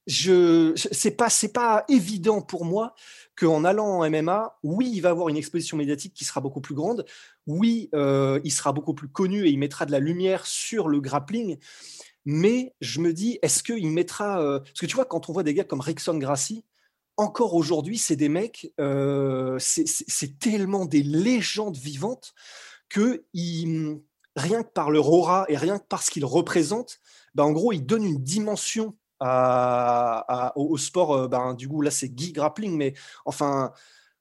je, 0.06 0.72
c'est 0.92 1.16
pas, 1.16 1.28
c'est 1.28 1.52
pas 1.52 1.84
évident 1.88 2.42
pour 2.42 2.64
moi 2.64 2.94
qu'en 3.36 3.64
allant 3.64 3.86
en 3.86 4.08
MMA, 4.08 4.56
oui, 4.62 4.92
il 4.94 5.00
va 5.00 5.10
avoir 5.10 5.28
une 5.28 5.36
exposition 5.36 5.76
médiatique 5.76 6.14
qui 6.14 6.24
sera 6.24 6.40
beaucoup 6.40 6.60
plus 6.60 6.76
grande. 6.76 7.04
Oui, 7.48 7.90
euh, 7.92 8.38
il 8.44 8.52
sera 8.52 8.72
beaucoup 8.72 8.94
plus 8.94 9.08
connu 9.08 9.46
et 9.46 9.50
il 9.50 9.58
mettra 9.58 9.84
de 9.84 9.90
la 9.90 9.98
lumière 9.98 10.46
sur 10.46 10.86
le 10.86 11.00
grappling. 11.00 11.58
Mais 12.24 12.72
je 12.80 13.00
me 13.00 13.12
dis, 13.12 13.40
est-ce 13.42 13.64
qu'il 13.64 13.90
mettra. 13.90 14.60
Parce 14.60 14.80
que 14.80 14.86
tu 14.86 14.94
vois, 14.94 15.04
quand 15.04 15.28
on 15.28 15.32
voit 15.32 15.42
des 15.42 15.54
gars 15.54 15.64
comme 15.64 15.80
Rickson 15.80 16.16
Gracie, 16.16 16.64
encore 17.16 17.54
aujourd'hui, 17.54 17.98
c'est 17.98 18.16
des 18.16 18.28
mecs, 18.28 18.72
euh, 18.80 19.58
c'est 19.58 20.38
tellement 20.38 20.84
des 20.84 21.02
légendes 21.02 21.76
vivantes 21.76 22.34
que 22.88 23.24
rien 24.36 24.62
que 24.62 24.70
par 24.70 24.90
leur 24.90 25.10
aura 25.10 25.46
et 25.48 25.56
rien 25.56 25.78
que 25.78 25.86
par 25.86 26.02
ce 26.02 26.10
qu'ils 26.10 26.24
représentent, 26.24 26.98
ben, 27.34 27.44
en 27.44 27.52
gros, 27.52 27.72
ils 27.72 27.84
donnent 27.84 28.04
une 28.04 28.22
dimension 28.22 28.96
au, 29.20 30.76
sport. 30.76 31.12
Euh, 31.12 31.28
ben, 31.28 31.54
du 31.54 31.68
coup, 31.68 31.80
là, 31.80 31.90
c'est 31.90 32.08
Guy 32.08 32.32
Grappling, 32.32 32.76
mais 32.76 32.94
enfin, 33.24 33.72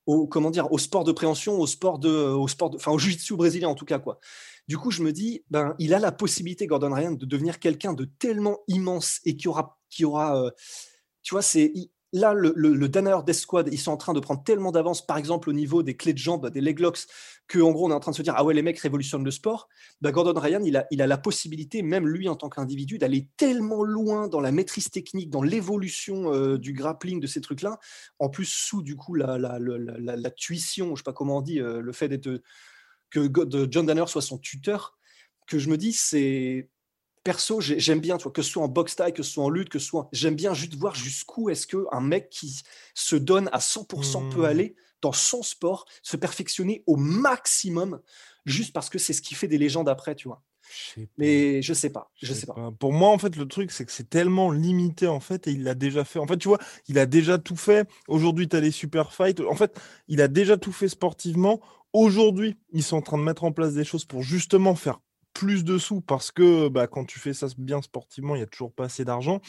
au, 0.05 0.27
comment 0.27 0.51
dire, 0.51 0.71
au 0.71 0.77
sport 0.77 1.03
de 1.03 1.11
préhension, 1.11 1.59
au 1.59 1.67
sport 1.67 1.99
de, 1.99 2.09
au 2.09 2.47
sport, 2.47 2.71
enfin, 2.75 2.91
au 2.91 2.97
jiu-jitsu 2.97 3.35
brésilien 3.35 3.69
en 3.69 3.75
tout 3.75 3.85
cas, 3.85 3.99
quoi. 3.99 4.19
Du 4.67 4.77
coup, 4.77 4.91
je 4.91 5.03
me 5.03 5.11
dis, 5.11 5.43
ben, 5.49 5.75
il 5.77 5.93
a 5.93 5.99
la 5.99 6.11
possibilité, 6.11 6.67
Gordon 6.67 6.93
Ryan, 6.93 7.11
de 7.11 7.25
devenir 7.25 7.59
quelqu'un 7.59 7.93
de 7.93 8.05
tellement 8.05 8.59
immense 8.67 9.19
et 9.25 9.35
qui 9.35 9.47
aura, 9.47 9.77
qui 9.89 10.05
aura, 10.05 10.41
euh, 10.41 10.51
tu 11.21 11.35
vois, 11.35 11.41
c'est 11.41 11.73
là, 12.13 12.33
le, 12.33 12.53
le, 12.55 12.87
Danaher 12.87 13.23
Death 13.25 13.35
Squad, 13.35 13.69
ils 13.71 13.79
sont 13.79 13.91
en 13.91 13.97
train 13.97 14.13
de 14.13 14.19
prendre 14.19 14.43
tellement 14.43 14.71
d'avance, 14.71 15.05
par 15.05 15.17
exemple 15.17 15.49
au 15.49 15.53
niveau 15.53 15.83
des 15.83 15.97
clés 15.97 16.13
de 16.13 16.19
jambes, 16.19 16.49
des 16.49 16.61
leg 16.61 16.79
locks, 16.79 16.99
qu'en 17.47 17.71
gros, 17.71 17.87
on 17.87 17.91
est 17.91 17.95
en 17.95 17.99
train 17.99 18.11
de 18.11 18.15
se 18.15 18.21
dire, 18.21 18.35
ah 18.37 18.43
ouais, 18.43 18.53
les 18.53 18.61
mecs 18.61 18.79
révolutionnent 18.79 19.25
le 19.25 19.31
sport. 19.31 19.67
Bah, 19.99 20.11
Gordon 20.11 20.39
Ryan, 20.39 20.61
il 20.63 20.77
a, 20.77 21.07
la 21.07 21.17
possibilité, 21.17 21.81
même 21.81 22.07
lui 22.07 22.29
en 22.29 22.35
tant 22.35 22.49
qu'individu, 22.49 22.99
d'aller 22.99 23.27
tellement 23.35 23.83
loin 23.83 24.27
dans 24.27 24.39
la 24.39 24.51
maîtrise 24.51 24.89
technique, 24.89 25.29
dans 25.29 25.41
l'évolution 25.41 26.33
euh, 26.33 26.57
du 26.57 26.73
grappling, 26.73 27.19
de 27.19 27.27
ces 27.27 27.41
trucs-là. 27.41 27.79
En 28.19 28.29
plus, 28.29 28.45
sous 28.45 28.83
du 28.83 28.95
coup 28.95 29.15
la, 29.15 29.49
tuition, 30.35 30.95
je 30.95 31.01
sais 31.01 31.03
pas 31.03 31.13
comment 31.13 31.39
on 31.39 31.41
dit, 31.41 31.59
euh, 31.59 31.81
le 31.81 31.91
fait 31.91 32.07
d'être 32.07 32.41
que 33.09 33.29
John 33.69 33.85
Danner 33.85 34.05
soit 34.07 34.21
son 34.21 34.37
tuteur, 34.37 34.97
que 35.47 35.59
je 35.59 35.69
me 35.69 35.77
dis, 35.77 35.93
c'est 35.93 36.69
perso, 37.23 37.61
j'aime 37.61 37.99
bien, 37.99 38.17
tu 38.17 38.23
vois, 38.23 38.31
que 38.31 38.41
ce 38.41 38.51
soit 38.51 38.63
en 38.63 38.67
boxe 38.67 38.95
taille, 38.95 39.13
que 39.13 39.23
ce 39.23 39.31
soit 39.31 39.43
en 39.43 39.49
lutte, 39.49 39.69
que 39.69 39.79
ce 39.79 39.87
soit. 39.87 40.09
J'aime 40.11 40.35
bien 40.35 40.53
juste 40.53 40.75
voir 40.75 40.95
jusqu'où 40.95 41.49
est-ce 41.49 41.67
qu'un 41.67 42.01
mec 42.01 42.29
qui 42.29 42.61
se 42.93 43.15
donne 43.15 43.49
à 43.53 43.59
100% 43.59 44.29
peut 44.29 44.41
mmh. 44.41 44.45
aller 44.45 44.75
dans 45.01 45.11
son 45.11 45.43
sport, 45.43 45.85
se 46.01 46.17
perfectionner 46.17 46.83
au 46.87 46.95
maximum, 46.95 48.01
juste 48.45 48.73
parce 48.73 48.89
que 48.89 48.97
c'est 48.97 49.13
ce 49.13 49.21
qui 49.21 49.35
fait 49.35 49.47
des 49.47 49.57
légendes 49.57 49.89
après, 49.89 50.15
tu 50.15 50.27
vois. 50.27 50.41
Mais 51.17 51.61
je 51.61 51.73
sais 51.73 51.89
pas, 51.89 52.11
je, 52.15 52.33
sais, 52.33 52.47
pas. 52.47 52.71
Pour 52.79 52.93
moi, 52.93 53.09
en 53.09 53.17
fait, 53.17 53.35
le 53.35 53.47
truc, 53.47 53.71
c'est 53.71 53.85
que 53.85 53.91
c'est 53.91 54.09
tellement 54.09 54.51
limité, 54.51 55.07
en 55.07 55.19
fait, 55.19 55.47
et 55.47 55.51
il 55.51 55.63
l'a 55.63 55.75
déjà 55.75 56.03
fait. 56.03 56.19
En 56.19 56.25
fait, 56.25 56.37
tu 56.37 56.47
vois, 56.47 56.57
il 56.87 56.97
a 56.97 57.05
déjà 57.05 57.37
tout 57.37 57.55
fait. 57.55 57.87
Aujourd'hui, 58.07 58.47
tu 58.47 58.55
as 58.55 58.59
les 58.59 58.71
super 58.71 59.13
fights. 59.13 59.41
En 59.41 59.55
fait, 59.55 59.79
il 60.07 60.21
a 60.21 60.27
déjà 60.27 60.57
tout 60.57 60.71
fait 60.71 60.87
sportivement. 60.87 61.59
Aujourd'hui, 61.91 62.57
ils 62.71 62.81
sont 62.81 62.97
en 62.97 63.01
train 63.01 63.17
de 63.17 63.23
mettre 63.23 63.43
en 63.43 63.51
place 63.51 63.73
des 63.73 63.83
choses 63.83 64.05
pour 64.05 64.23
justement 64.23 64.73
faire 64.73 64.99
plus 65.33 65.63
de 65.63 65.77
sous 65.77 66.01
parce 66.01 66.31
que 66.31 66.67
bah, 66.67 66.87
quand 66.87 67.05
tu 67.05 67.19
fais 67.19 67.33
ça 67.33 67.47
bien 67.57 67.81
sportivement, 67.81 68.35
il 68.35 68.39
n'y 68.39 68.43
a 68.43 68.47
toujours 68.47 68.71
pas 68.71 68.85
assez 68.85 69.03
d'argent. 69.03 69.41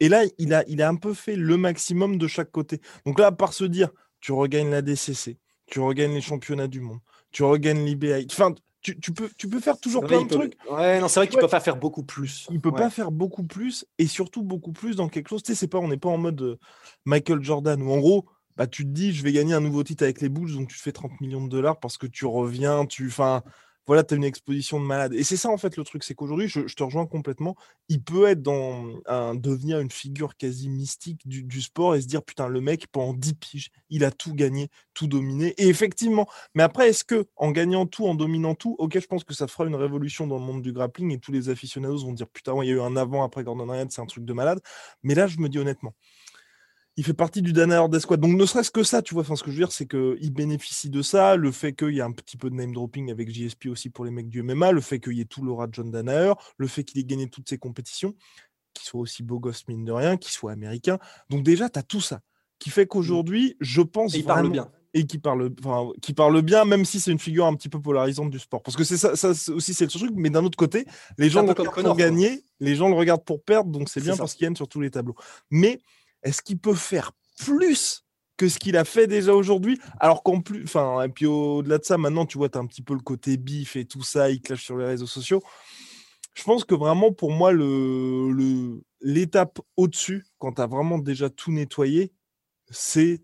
Et 0.00 0.08
là, 0.08 0.22
il 0.38 0.54
a, 0.54 0.64
il 0.68 0.82
a 0.82 0.88
un 0.88 0.94
peu 0.94 1.14
fait 1.14 1.36
le 1.36 1.56
maximum 1.56 2.18
de 2.18 2.26
chaque 2.26 2.50
côté. 2.50 2.80
Donc 3.06 3.18
là, 3.18 3.32
par 3.32 3.52
se 3.52 3.64
dire, 3.64 3.90
tu 4.20 4.32
regagnes 4.32 4.70
la 4.70 4.82
DCC, 4.82 5.38
tu 5.66 5.80
regagnes 5.80 6.14
les 6.14 6.20
championnats 6.20 6.68
du 6.68 6.80
monde, 6.80 7.00
tu 7.30 7.42
regagnes 7.42 7.84
l'IBA. 7.84 8.18
Enfin, 8.30 8.54
tu, 8.82 8.98
tu, 8.98 9.12
peux, 9.12 9.28
tu 9.36 9.48
peux 9.48 9.60
faire 9.60 9.78
toujours 9.78 10.04
plein 10.04 10.22
de 10.22 10.28
trucs. 10.28 10.54
Ouais, 10.70 11.00
non, 11.00 11.08
c'est 11.08 11.20
vrai 11.20 11.28
qu'il 11.28 11.36
ne 11.36 11.42
peut 11.42 11.48
pas 11.48 11.60
faire 11.60 11.76
beaucoup 11.76 12.02
plus. 12.02 12.48
Il 12.50 12.60
peut 12.60 12.72
pas 12.72 12.90
faire 12.90 13.12
beaucoup 13.12 13.44
plus 13.44 13.86
et 13.98 14.06
surtout 14.06 14.42
beaucoup 14.42 14.72
plus 14.72 14.96
dans 14.96 15.08
quelque 15.08 15.28
chose. 15.28 15.42
Tu 15.42 15.52
sais, 15.52 15.58
c'est 15.58 15.68
pas, 15.68 15.78
on 15.78 15.88
n'est 15.88 15.96
pas 15.96 16.08
en 16.08 16.18
mode 16.18 16.42
euh, 16.42 16.58
Michael 17.04 17.42
Jordan 17.42 17.80
où 17.80 17.92
en 17.92 17.98
gros, 17.98 18.26
bah, 18.56 18.66
tu 18.66 18.84
te 18.84 18.90
dis, 18.90 19.12
je 19.12 19.22
vais 19.22 19.32
gagner 19.32 19.54
un 19.54 19.60
nouveau 19.60 19.82
titre 19.82 20.02
avec 20.02 20.20
les 20.20 20.28
Bulls, 20.28 20.52
donc 20.52 20.68
tu 20.68 20.76
te 20.76 20.82
fais 20.82 20.92
30 20.92 21.20
millions 21.20 21.44
de 21.44 21.48
dollars 21.48 21.78
parce 21.78 21.96
que 21.96 22.06
tu 22.06 22.26
reviens, 22.26 22.86
tu. 22.86 23.06
Enfin, 23.06 23.42
voilà, 23.86 24.04
tu 24.04 24.14
as 24.14 24.16
une 24.16 24.24
exposition 24.24 24.80
de 24.80 24.86
malade. 24.86 25.12
Et 25.14 25.24
c'est 25.24 25.36
ça, 25.36 25.48
en 25.48 25.56
fait, 25.56 25.76
le 25.76 25.84
truc, 25.84 26.04
c'est 26.04 26.14
qu'aujourd'hui, 26.14 26.48
je, 26.48 26.60
te 26.60 26.82
rejoins 26.82 27.06
complètement. 27.06 27.56
Il 27.88 28.02
peut 28.02 28.28
être 28.28 28.42
dans 28.42 29.00
un 29.06 29.34
devenir 29.34 29.80
une 29.80 29.90
figure 29.90 30.36
quasi 30.36 30.68
mystique 30.68 31.26
du, 31.26 31.60
sport 31.60 31.96
et 31.96 32.00
se 32.00 32.06
dire, 32.06 32.22
putain, 32.22 32.48
le 32.48 32.60
mec, 32.60 32.86
pendant 32.88 33.12
10 33.14 33.34
piges, 33.34 33.70
il 33.90 34.04
a 34.04 34.10
tout 34.10 34.34
gagné, 34.34 34.68
tout 34.94 35.06
dominé. 35.06 35.54
Et 35.58 35.68
effectivement, 35.68 36.28
mais 36.54 36.62
après, 36.62 36.88
est-ce 36.90 37.04
que 37.04 37.26
en 37.36 37.50
gagnant 37.50 37.86
tout, 37.86 38.06
en 38.06 38.14
dominant 38.14 38.54
tout, 38.54 38.76
ok, 38.78 38.98
je 38.98 39.06
pense 39.06 39.24
que 39.24 39.34
ça 39.34 39.48
fera 39.48 39.66
une 39.66 39.74
révolution 39.74 40.26
dans 40.26 40.38
le 40.38 40.44
monde 40.44 40.62
du 40.62 40.72
grappling 40.72 41.12
et 41.12 41.18
tous 41.18 41.32
les 41.32 41.48
aficionados 41.48 42.04
vont 42.04 42.12
dire, 42.12 42.28
putain, 42.28 42.54
il 42.62 42.68
y 42.68 42.70
a 42.70 42.74
eu 42.74 42.80
un 42.80 42.96
avant, 42.96 43.24
après 43.24 43.42
Gordon 43.44 43.66
Ryan, 43.66 43.86
c'est 43.90 44.00
un 44.00 44.06
truc 44.06 44.24
de 44.24 44.32
malade. 44.32 44.60
Mais 45.02 45.14
là, 45.14 45.26
je 45.26 45.38
me 45.38 45.48
dis 45.48 45.58
honnêtement, 45.58 45.94
il 46.96 47.04
fait 47.04 47.14
partie 47.14 47.42
du 47.42 47.52
Danaher 47.52 47.88
d'Esquad. 47.88 48.20
Donc, 48.20 48.36
ne 48.36 48.46
serait-ce 48.46 48.70
que 48.70 48.82
ça, 48.82 49.00
tu 49.02 49.14
vois, 49.14 49.22
enfin, 49.22 49.36
ce 49.36 49.42
que 49.42 49.50
je 49.50 49.56
veux 49.56 49.62
dire, 49.64 49.72
c'est 49.72 49.86
qu'il 49.86 50.32
bénéficie 50.32 50.90
de 50.90 51.00
ça, 51.02 51.36
le 51.36 51.50
fait 51.50 51.72
qu'il 51.72 51.94
y 51.94 52.00
a 52.00 52.04
un 52.04 52.12
petit 52.12 52.36
peu 52.36 52.50
de 52.50 52.54
name 52.54 52.72
dropping 52.72 53.10
avec 53.10 53.32
JSP 53.32 53.66
aussi 53.66 53.88
pour 53.88 54.04
les 54.04 54.10
mecs 54.10 54.28
du 54.28 54.42
MMA, 54.42 54.72
le 54.72 54.80
fait 54.80 55.00
qu'il 55.00 55.14
y 55.14 55.20
ait 55.20 55.26
tout 55.26 55.42
l'aura 55.42 55.66
de 55.66 55.74
John 55.74 55.90
Danaher, 55.90 56.34
le 56.58 56.66
fait 56.66 56.84
qu'il 56.84 57.00
ait 57.00 57.04
gagné 57.04 57.28
toutes 57.28 57.48
ses 57.48 57.58
compétitions, 57.58 58.14
qu'il 58.74 58.84
soit 58.84 59.00
aussi 59.00 59.22
beau 59.22 59.38
gosse, 59.38 59.66
mine 59.68 59.84
de 59.84 59.92
rien, 59.92 60.16
qu'il 60.16 60.32
soit 60.32 60.52
américain. 60.52 60.98
Donc, 61.30 61.42
déjà, 61.42 61.70
tu 61.70 61.78
as 61.78 61.82
tout 61.82 62.00
ça 62.00 62.20
qui 62.58 62.70
fait 62.70 62.86
qu'aujourd'hui, 62.86 63.56
je 63.60 63.82
pense. 63.82 64.14
Et 64.14 64.18
il 64.18 64.24
parle 64.24 64.50
bien. 64.50 64.70
Et 64.94 65.06
qui 65.06 65.18
parle, 65.18 65.50
enfin, 65.64 65.90
qui 66.02 66.12
parle 66.12 66.42
bien, 66.42 66.66
même 66.66 66.84
si 66.84 67.00
c'est 67.00 67.10
une 67.10 67.18
figure 67.18 67.46
un 67.46 67.54
petit 67.54 67.70
peu 67.70 67.80
polarisante 67.80 68.30
du 68.30 68.38
sport. 68.38 68.62
Parce 68.62 68.76
que 68.76 68.84
c'est 68.84 68.98
ça, 68.98 69.16
ça 69.16 69.30
aussi, 69.52 69.72
c'est 69.72 69.84
le 69.84 69.90
truc. 69.90 70.12
Mais 70.14 70.28
d'un 70.28 70.44
autre 70.44 70.58
côté, 70.58 70.84
les 71.16 71.30
gens 71.30 71.42
le 71.42 71.52
regardent 71.52 71.82
pour 71.82 71.96
gagner, 71.96 72.44
les 72.60 72.76
gens 72.76 72.90
le 72.90 72.94
regardent 72.94 73.24
pour 73.24 73.42
perdre, 73.42 73.70
donc 73.70 73.88
c'est 73.88 74.02
bien 74.02 74.16
parce 74.16 74.34
qu'il 74.34 74.46
gagne 74.46 74.54
sur 74.54 74.68
tous 74.68 74.82
les 74.82 74.90
tableaux. 74.90 75.16
Mais 75.50 75.80
est-ce 76.22 76.42
qu'il 76.42 76.58
peut 76.58 76.74
faire 76.74 77.12
plus 77.38 78.04
que 78.36 78.48
ce 78.48 78.58
qu'il 78.58 78.76
a 78.76 78.84
fait 78.84 79.06
déjà 79.06 79.34
aujourd'hui? 79.34 79.80
Alors 80.00 80.22
qu'en 80.22 80.40
plus, 80.40 80.64
enfin, 80.64 81.02
et 81.02 81.08
puis 81.08 81.26
au-delà 81.26 81.78
de 81.78 81.84
ça, 81.84 81.98
maintenant, 81.98 82.26
tu 82.26 82.38
vois, 82.38 82.48
tu 82.48 82.58
as 82.58 82.60
un 82.60 82.66
petit 82.66 82.82
peu 82.82 82.94
le 82.94 83.00
côté 83.00 83.36
bif 83.36 83.76
et 83.76 83.84
tout 83.84 84.02
ça, 84.02 84.30
il 84.30 84.40
clash 84.40 84.64
sur 84.64 84.76
les 84.76 84.86
réseaux 84.86 85.06
sociaux. 85.06 85.42
Je 86.34 86.42
pense 86.44 86.64
que 86.64 86.74
vraiment, 86.74 87.12
pour 87.12 87.30
moi, 87.30 87.52
l'étape 89.02 89.60
au-dessus, 89.76 90.24
quand 90.38 90.54
tu 90.54 90.62
as 90.62 90.66
vraiment 90.66 90.98
déjà 90.98 91.28
tout 91.28 91.52
nettoyé, 91.52 92.12
c'est 92.70 93.22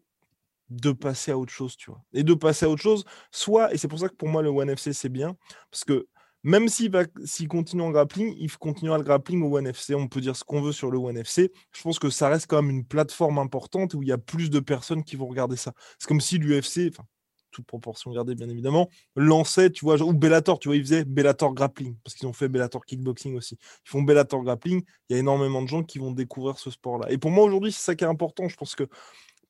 de 0.68 0.92
passer 0.92 1.30
à 1.30 1.38
autre 1.38 1.52
chose, 1.52 1.74
tu 1.78 1.90
vois. 1.90 2.04
Et 2.12 2.22
de 2.22 2.34
passer 2.34 2.66
à 2.66 2.68
autre 2.68 2.82
chose, 2.82 3.06
soit, 3.32 3.72
et 3.72 3.78
c'est 3.78 3.88
pour 3.88 3.98
ça 3.98 4.11
que 4.11 4.14
pour 4.14 4.28
moi, 4.28 4.42
le 4.42 4.50
One 4.50 4.68
FC, 4.68 4.92
c'est 4.92 5.08
bien, 5.08 5.34
parce 5.70 5.84
que 5.84 6.06
même 6.44 6.68
s'il 6.68 6.90
s'il 7.24 7.48
continue 7.48 7.83
en 7.83 7.90
grappling, 7.90 8.35
il 8.38 8.51
continuera 8.57 8.98
le 8.98 9.05
grappling 9.05 9.42
au 9.42 9.57
One 9.57 9.66
FC. 9.66 9.94
On 9.94 10.09
peut 10.09 10.20
dire 10.20 10.37
ce 10.37 10.44
qu'on 10.44 10.62
veut 10.62 10.72
sur 10.72 10.90
le 10.90 10.98
One 10.98 11.16
FC. 11.16 11.53
Je 11.72 11.83
pense 11.83 11.98
que 11.98 12.11
ça 12.11 12.29
reste 12.29 12.46
quand 12.46 12.62
même 12.62 12.70
une 12.70 12.85
plateforme 12.85 13.38
importante 13.38 13.94
où 13.94 14.03
il 14.03 14.09
y 14.09 14.12
a 14.12 14.18
plus 14.18 14.51
de 14.51 14.61
personnes 14.61 15.05
qui 15.05 15.16
vont 15.16 15.27
regarder 15.27 15.57
ça. 15.57 15.72
C'est 15.98 16.09
comme 16.09 16.20
si 16.20 16.38
l'UFC, 16.38 16.90
enfin, 16.90 17.05
toute 17.51 17.66
proportion 17.66 18.12
gardée 18.12 18.35
bien 18.35 18.48
évidemment, 18.48 18.88
lançait, 19.16 19.70
tu 19.70 19.85
vois, 19.85 20.01
ou 20.01 20.12
Bellator, 20.12 20.59
tu 20.59 20.68
vois, 20.68 20.77
ils 20.77 20.83
faisaient 20.83 21.05
Bellator 21.05 21.55
Grappling, 21.55 21.96
parce 22.05 22.14
qu'ils 22.14 22.29
ont 22.29 22.33
fait 22.33 22.48
Bellator 22.48 22.85
Kickboxing 22.85 23.37
aussi. 23.37 23.57
Ils 23.87 23.90
font 23.90 24.03
Bellator 24.03 24.42
Grappling, 24.42 24.83
il 25.09 25.12
y 25.12 25.16
a 25.16 25.18
énormément 25.18 25.62
de 25.62 25.68
gens 25.68 25.83
qui 25.83 25.98
vont 25.98 26.12
découvrir 26.12 26.59
ce 26.59 26.70
sport-là. 26.70 27.11
Et 27.11 27.18
pour 27.18 27.31
moi, 27.31 27.44
aujourd'hui, 27.44 27.72
c'est 27.72 27.83
ça 27.83 27.94
qui 27.94 28.05
est 28.05 28.09
important. 28.09 28.48
Je 28.48 28.57
pense 28.57 28.74
que 28.74 28.88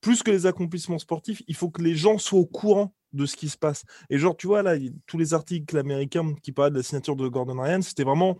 plus 0.00 0.22
que 0.22 0.30
les 0.30 0.46
accomplissements 0.46 0.98
sportifs, 0.98 1.42
il 1.48 1.54
faut 1.54 1.70
que 1.70 1.82
les 1.82 1.94
gens 1.94 2.18
soient 2.18 2.38
au 2.38 2.46
courant 2.46 2.94
de 3.12 3.26
ce 3.26 3.36
qui 3.36 3.48
se 3.48 3.56
passe. 3.56 3.84
Et 4.10 4.18
genre, 4.18 4.36
tu 4.36 4.46
vois, 4.46 4.62
là, 4.62 4.76
tous 5.06 5.18
les 5.18 5.34
articles 5.34 5.76
américains 5.76 6.34
qui 6.42 6.52
parlaient 6.52 6.70
de 6.70 6.76
la 6.76 6.82
signature 6.82 7.16
de 7.16 7.26
Gordon 7.28 7.60
Ryan, 7.60 7.82
c'était 7.82 8.04
vraiment. 8.04 8.38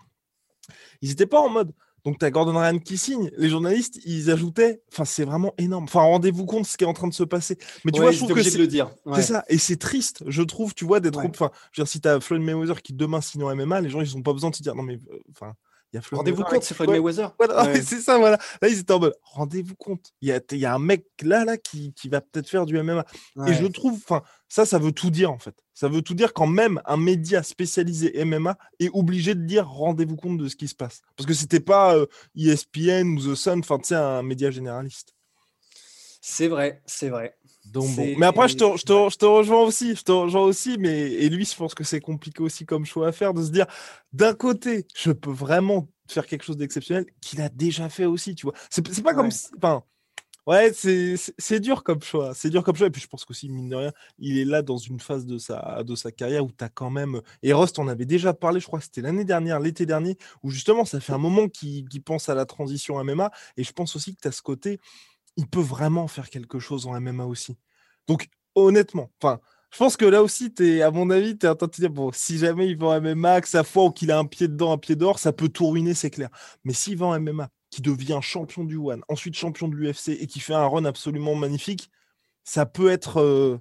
Ils 1.01 1.09
n'étaient 1.09 1.27
pas 1.27 1.41
en 1.41 1.49
mode. 1.49 1.73
Donc, 2.05 2.19
tu 2.19 2.25
as 2.25 2.31
Gordon 2.31 2.59
Ryan 2.59 2.79
qui 2.79 2.97
signe. 2.97 3.31
Les 3.37 3.49
journalistes, 3.49 3.99
ils 4.05 4.31
ajoutaient. 4.31 4.83
Enfin, 4.93 5.05
c'est 5.05 5.25
vraiment 5.25 5.53
énorme. 5.59 5.85
Enfin, 5.85 6.01
rendez-vous 6.01 6.47
compte 6.47 6.63
de 6.63 6.67
ce 6.67 6.77
qui 6.77 6.85
est 6.85 6.87
en 6.87 6.93
train 6.93 7.09
de 7.09 7.15
se 7.15 7.25
passer. 7.25 7.59
Mais 7.85 7.93
tu 7.93 8.01
vois, 8.01 8.13
je 8.13 8.19
trouve 8.19 8.35
que 8.35 8.43
c'est. 8.43 8.59
le 8.59 8.67
dire. 8.67 8.91
C'est 9.15 9.23
ça. 9.23 9.45
Et 9.49 9.59
c'est 9.59 9.77
triste, 9.77 10.23
je 10.27 10.43
trouve, 10.43 10.75
tu 10.75 10.85
vois, 10.85 11.01
d'être. 11.01 11.19
Enfin, 11.19 11.51
je 11.73 11.81
veux 11.81 11.85
dire, 11.85 11.91
si 11.91 12.01
tu 12.01 12.09
as 12.09 12.21
Floyd 12.21 12.43
Mayweather 12.43 12.83
qui 12.83 12.93
demain 12.93 13.21
signe 13.21 13.43
en 13.43 13.55
MMA, 13.55 13.81
les 13.81 13.91
gens, 13.91 14.01
ils 14.01 14.15
n'ont 14.17 14.23
pas 14.23 14.33
besoin 14.33 14.51
de 14.51 14.55
se 14.55 14.63
dire 14.63 14.75
non, 14.75 14.83
mais. 14.83 14.95
Euh, 14.95 15.21
enfin. 15.31 15.55
Rendez-vous 16.13 16.45
compte, 16.45 16.63
c'est 16.63 16.75
Floyd 16.75 16.91
Mayweather. 16.91 17.35
C'est 17.83 18.01
ça, 18.01 18.19
voilà. 18.19 18.39
Là, 18.61 18.69
ils 18.69 18.81
étaient 18.81 18.93
en 18.93 19.01
mode, 19.01 19.15
rendez-vous 19.23 19.75
compte. 19.75 20.13
Il 20.21 20.29
y 20.29 20.33
a, 20.33 20.41
y 20.53 20.65
a, 20.67 20.75
un 20.75 20.79
mec 20.79 21.07
là, 21.23 21.45
là, 21.45 21.57
qui, 21.57 21.95
qui 21.95 22.09
va 22.09 22.21
peut-être 22.21 22.49
faire 22.49 22.67
du 22.67 22.81
MMA. 22.81 23.05
Et 23.47 23.55
je 23.55 23.67
trouve, 23.67 23.95
enfin, 23.95 24.23
ça, 24.49 24.67
ça 24.67 24.79
veut 24.79 24.93
tout 24.93 25.11
dire, 25.11 25.33
en 25.33 25.39
fait. 25.39 25.55
Ça 25.73 25.89
veut 25.89 26.03
tout 26.03 26.15
dire 26.15 26.35
quand 26.35 26.47
même 26.47 26.81
un 26.87 26.97
média 26.97 27.43
spécialisé 27.43 28.25
MMA 28.25 28.59
est 28.81 28.91
obligé 28.93 29.35
de 29.35 29.43
dire 29.43 29.69
rendez-vous 29.69 30.17
compte 30.17 30.37
de 30.37 30.49
ce 30.49 30.57
qui 30.57 30.69
se 30.69 30.75
passe. 30.75 31.03
Parce 31.17 31.27
que 31.27 31.35
c'était 31.35 31.61
pas 31.61 31.97
ESPN 32.37 32.89
euh, 32.91 33.03
e 33.03 33.05
ou 33.05 33.33
The 33.33 33.35
Sun, 33.37 33.61
enfin, 33.61 33.79
tu 33.79 33.89
sais, 33.89 33.95
un 33.95 34.23
média 34.23 34.51
généraliste. 34.51 35.15
C'est 36.21 36.49
vrai, 36.49 36.83
c'est 36.85 37.09
vrai. 37.09 37.38
Mais 38.17 38.27
après, 38.27 38.49
je 38.49 38.57
te, 38.57 38.77
je, 38.77 38.83
te, 38.83 39.11
je 39.11 39.17
te, 39.17 39.27
rejoins 39.27 39.63
aussi. 39.63 39.95
Je 39.95 40.03
te 40.03 40.13
rejoins 40.13 40.43
aussi. 40.43 40.77
Mais 40.79 41.13
et 41.13 41.29
lui, 41.29 41.45
je 41.45 41.55
pense 41.55 41.75
que 41.75 41.85
c'est 41.85 42.01
compliqué 42.01 42.43
aussi 42.43 42.67
comme 42.67 42.85
choix 42.85 43.09
à 43.09 43.13
faire 43.13 43.35
de 43.35 43.43
se 43.43 43.51
dire 43.51 43.67
d'un 44.13 44.35
côté, 44.35 44.87
je 44.97 45.13
peux 45.13 45.31
vraiment 45.31 45.89
faire 46.09 46.27
quelque 46.27 46.45
chose 46.45 46.57
d'exceptionnel 46.57 47.07
qu'il 47.21 47.41
a 47.41 47.49
déjà 47.49 47.89
fait 47.89 48.07
aussi. 48.07 48.35
Tu 48.35 48.47
vois, 48.47 48.55
c'est 48.71 48.83
pas 49.03 49.15
comme. 49.15 49.31
Enfin, 49.57 49.83
ouais, 50.47 50.73
c'est 50.73 51.61
dur 51.61 51.85
comme 51.85 52.03
choix. 52.03 52.35
C'est 52.35 52.51
dur 52.51 52.65
comme 52.65 52.77
choix. 52.77 52.89
Et 52.89 52.91
puis 52.91 53.03
je 53.03 53.07
pense 53.07 53.25
qu'aussi, 53.25 53.49
mine 53.49 53.69
de 53.69 53.77
rien, 53.77 53.93
il 54.19 54.39
est 54.39 54.45
là 54.45 54.63
dans 54.63 54.79
une 54.79 54.99
phase 55.01 55.27
de 55.27 55.39
sa, 55.39 55.83
de 55.85 55.95
sa 55.95 56.11
carrière 56.11 56.45
où 56.45 56.51
tu 56.51 56.65
as 56.65 56.69
quand 56.69 56.91
même. 56.91 57.21
Et 57.43 57.53
Rust, 57.53 57.79
on 57.79 57.89
avait 57.89 58.07
déjà 58.07 58.33
parlé, 58.33 58.61
je 58.61 58.67
crois 58.67 58.79
que 58.79 58.87
c'était 58.87 59.03
l'année 59.03 59.25
dernière, 59.25 59.61
l'été 59.61 59.87
dernier, 59.87 60.17
où 60.43 60.51
justement, 60.51 60.85
ça 60.85 61.01
fait 61.01 61.13
un 61.13 61.19
moment 61.19 61.49
qu'il 61.49 62.03
pense 62.05 62.29
à 62.29 62.35
la 62.35 62.47
transition 62.47 63.03
MMA. 63.05 63.31
Et 63.57 63.65
je 63.65 63.73
pense 63.73 63.95
aussi 63.95 64.15
que 64.15 64.21
tu 64.23 64.29
as 64.29 64.33
ce 64.33 64.43
côté 64.43 64.81
il 65.39 65.47
peut 65.47 65.61
vraiment 65.61 66.09
faire 66.09 66.29
quelque 66.31 66.59
chose 66.59 66.87
en 66.87 67.01
MMA 67.01 67.25
aussi. 67.25 67.57
Donc, 68.09 68.29
honnêtement, 68.57 69.11
enfin, 69.23 69.41
je 69.71 69.79
pense 69.79 69.97
que 69.97 70.05
là 70.05 70.23
aussi, 70.23 70.53
es, 70.59 70.83
à 70.83 70.91
mon 70.91 71.11
avis, 71.11 71.39
tu 71.39 71.47
es 71.47 71.49
en 71.49 71.55
train 71.55 71.69
de 71.69 71.71
te 71.73 71.81
dire, 71.81 71.91
bon, 71.91 72.11
si 72.13 72.39
jamais 72.39 72.67
il 72.69 72.77
va 72.77 72.89
en 72.89 73.01
MMA, 73.01 73.41
que 73.41 73.49
sa 73.49 73.63
foi 73.63 73.85
ou 73.85 73.91
qu'il 73.93 74.11
a 74.11 74.19
un 74.19 74.25
pied 74.25 74.49
dedans, 74.49 74.73
un 74.73 74.79
pied 74.79 74.97
dehors, 74.97 75.21
ça 75.21 75.33
peut 75.33 75.49
tout 75.49 75.69
ruiner, 75.69 75.95
c'est 75.95 76.11
clair. 76.11 76.29
Mais 76.65 76.73
s'il 76.73 76.99
va 76.99 77.07
en 77.07 77.21
MMA, 77.21 77.51
qui 77.71 77.83
devient 77.83 78.19
champion 78.21 78.65
du 78.65 78.77
One, 78.77 79.03
ensuite 79.09 79.37
champion 79.37 79.69
de 79.69 79.77
l'UFC 79.77 80.09
et 80.09 80.27
qui 80.27 80.41
fait 80.41 80.55
un 80.55 80.67
run 80.67 80.85
absolument 80.85 81.37
magnifique, 81.37 81.89
ça 82.43 82.67
peut 82.67 82.91
être. 82.91 83.21
Euh, 83.21 83.59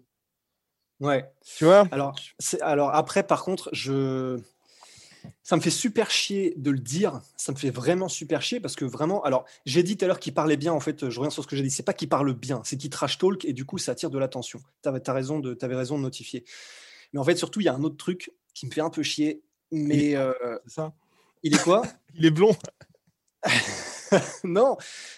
ouais. 0.99 1.29
Tu 1.45 1.65
vois? 1.65 1.87
Alors, 1.91 2.15
alors, 2.61 2.89
après, 2.95 3.21
par 3.21 3.43
contre, 3.43 3.69
je 3.71 4.39
ça 5.43 5.55
me 5.55 5.61
fait 5.61 5.69
super 5.69 6.09
chier 6.09 6.53
de 6.57 6.71
le 6.71 6.79
dire. 6.79 7.21
Ça 7.35 7.51
me 7.51 7.57
fait 7.57 7.69
vraiment 7.69 8.07
super 8.09 8.41
chier 8.41 8.59
parce 8.59 8.75
que 8.75 8.85
vraiment, 8.85 9.23
alors 9.23 9.45
j'ai 9.65 9.83
dit 9.83 9.97
tout 9.97 10.05
à 10.05 10.07
l'heure 10.07 10.19
qu'il 10.19 10.33
parlait 10.33 10.57
bien. 10.57 10.73
En 10.73 10.79
fait, 10.79 11.09
je 11.09 11.19
reviens 11.19 11.29
sur 11.29 11.43
ce 11.43 11.47
que 11.47 11.55
j'ai 11.55 11.63
dit. 11.63 11.71
C'est 11.71 11.83
pas 11.83 11.93
qu'il 11.93 12.09
parle 12.09 12.33
bien, 12.33 12.61
c'est 12.63 12.77
qu'il 12.77 12.89
trash 12.89 13.17
talk 13.17 13.45
et 13.45 13.53
du 13.53 13.65
coup 13.65 13.77
ça 13.77 13.93
attire 13.93 14.09
de 14.09 14.19
l'attention. 14.19 14.59
Tu 14.83 14.89
avais, 14.89 15.01
raison 15.07 15.39
de, 15.39 15.57
avais 15.61 15.75
raison 15.75 15.97
de 15.97 16.03
notifier. 16.03 16.45
Mais 17.13 17.19
en 17.19 17.23
fait, 17.23 17.35
surtout, 17.35 17.61
il 17.61 17.65
y 17.65 17.69
a 17.69 17.73
un 17.73 17.83
autre 17.83 17.97
truc 17.97 18.31
qui 18.53 18.65
me 18.65 18.71
fait 18.71 18.81
un 18.81 18.89
peu 18.89 19.03
chier. 19.03 19.41
Mais 19.71 20.15
euh, 20.15 20.33
ça? 20.65 20.93
Il 21.43 21.55
est 21.55 21.63
quoi? 21.63 21.83
Il 22.15 22.25
est 22.25 22.31
blond. 22.31 22.55
non, 24.43 24.77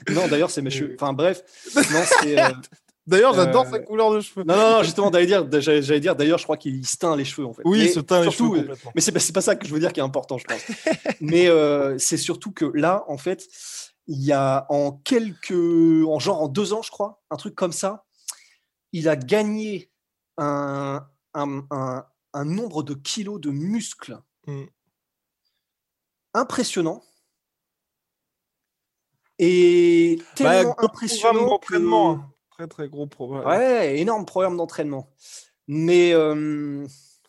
non. 0.09 0.27
D'ailleurs, 0.27 0.51
c'est 0.51 0.61
mes 0.61 0.69
cheveux. 0.69 0.95
Enfin 0.95 1.13
bref. 1.13 1.43
Non, 1.75 2.01
c'est. 2.21 2.39
euh, 2.39 2.49
D'ailleurs, 3.09 3.33
j'adore 3.33 3.65
Euh, 3.65 3.71
sa 3.71 3.79
couleur 3.79 4.11
de 4.13 4.21
cheveux. 4.21 4.43
Non, 4.43 4.55
non, 4.55 4.69
non, 4.77 4.83
justement, 4.83 5.11
j'allais 5.11 5.25
dire, 5.25 5.47
j'allais 5.61 5.99
dire, 5.99 6.15
d'ailleurs, 6.15 6.37
je 6.37 6.43
crois 6.43 6.57
qu'il 6.57 6.85
se 6.85 6.95
teint 6.97 7.15
les 7.15 7.25
cheveux, 7.25 7.47
en 7.47 7.53
fait. 7.53 7.63
Oui, 7.65 7.79
Mais 7.79 7.85
il 7.85 7.91
se 7.91 7.99
teint 7.99 8.19
les 8.23 8.29
surtout, 8.29 8.53
cheveux 8.53 8.57
euh, 8.59 8.61
complètement. 8.67 8.91
Mais 8.95 9.01
c'est 9.01 9.11
pas, 9.11 9.19
c'est 9.19 9.33
pas 9.33 9.41
ça 9.41 9.55
que 9.55 9.67
je 9.67 9.73
veux 9.73 9.79
dire 9.79 9.91
qui 9.91 9.99
est 9.99 10.03
important, 10.03 10.37
je 10.37 10.45
pense. 10.45 10.61
Mais 11.21 11.47
euh, 11.47 11.97
c'est 11.97 12.17
surtout 12.17 12.51
que 12.51 12.65
là, 12.65 13.03
en 13.07 13.17
fait, 13.17 13.47
il 14.07 14.23
y 14.23 14.31
a 14.31 14.65
en 14.69 14.91
quelques, 14.91 15.51
en 15.51 16.19
genre 16.19 16.41
en 16.43 16.47
deux 16.47 16.71
ans, 16.73 16.81
je 16.83 16.91
crois, 16.91 17.21
un 17.31 17.35
truc 17.37 17.55
comme 17.55 17.71
ça, 17.73 18.05
il 18.93 19.09
a 19.09 19.15
gagné 19.15 19.91
un, 20.37 21.05
un, 21.33 21.63
un- 21.71 22.05
un 22.33 22.45
nombre 22.45 22.83
de 22.83 22.93
kilos 22.93 23.41
de 23.41 23.49
muscles 23.49 24.19
Mm. 24.47 24.63
impressionnant. 26.35 27.03
Et 29.37 30.17
Bah, 30.17 30.23
tellement 30.35 30.73
programme 30.73 30.85
impressionnant 30.91 31.59
que-. 31.59 31.75
Très, 32.59 32.67
très 32.67 32.89
gros 32.89 33.07
programme. 33.07 33.45
Ouais, 33.47 33.99
énorme 34.01 34.25
programme 34.25 34.57
d'entraînement. 34.57 35.09
Mais 35.69 36.11
euh, 36.13 36.85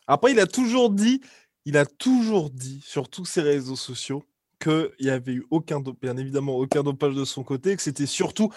Après, 0.09 0.33
il 0.33 0.41
a 0.41 0.47
toujours 0.49 0.91
dit, 0.91 1.21
il 1.65 1.77
a 1.77 1.87
toujours 1.87 2.51
dit 2.51 2.81
sur 2.85 3.09
tous 3.09 3.25
ses 3.27 3.41
réseaux 3.41 3.77
sociaux 3.77 4.25
qu'il 4.61 4.91
n'y 5.01 5.09
avait 5.09 5.35
eu 5.35 5.47
aucun, 5.51 5.79
bien 6.03 6.17
évidemment, 6.17 6.57
aucun 6.57 6.83
dopage 6.83 7.15
de 7.15 7.25
son 7.25 7.45
côté, 7.45 7.77
que 7.77 7.83
c'était 7.83 8.07
surtout, 8.07 8.53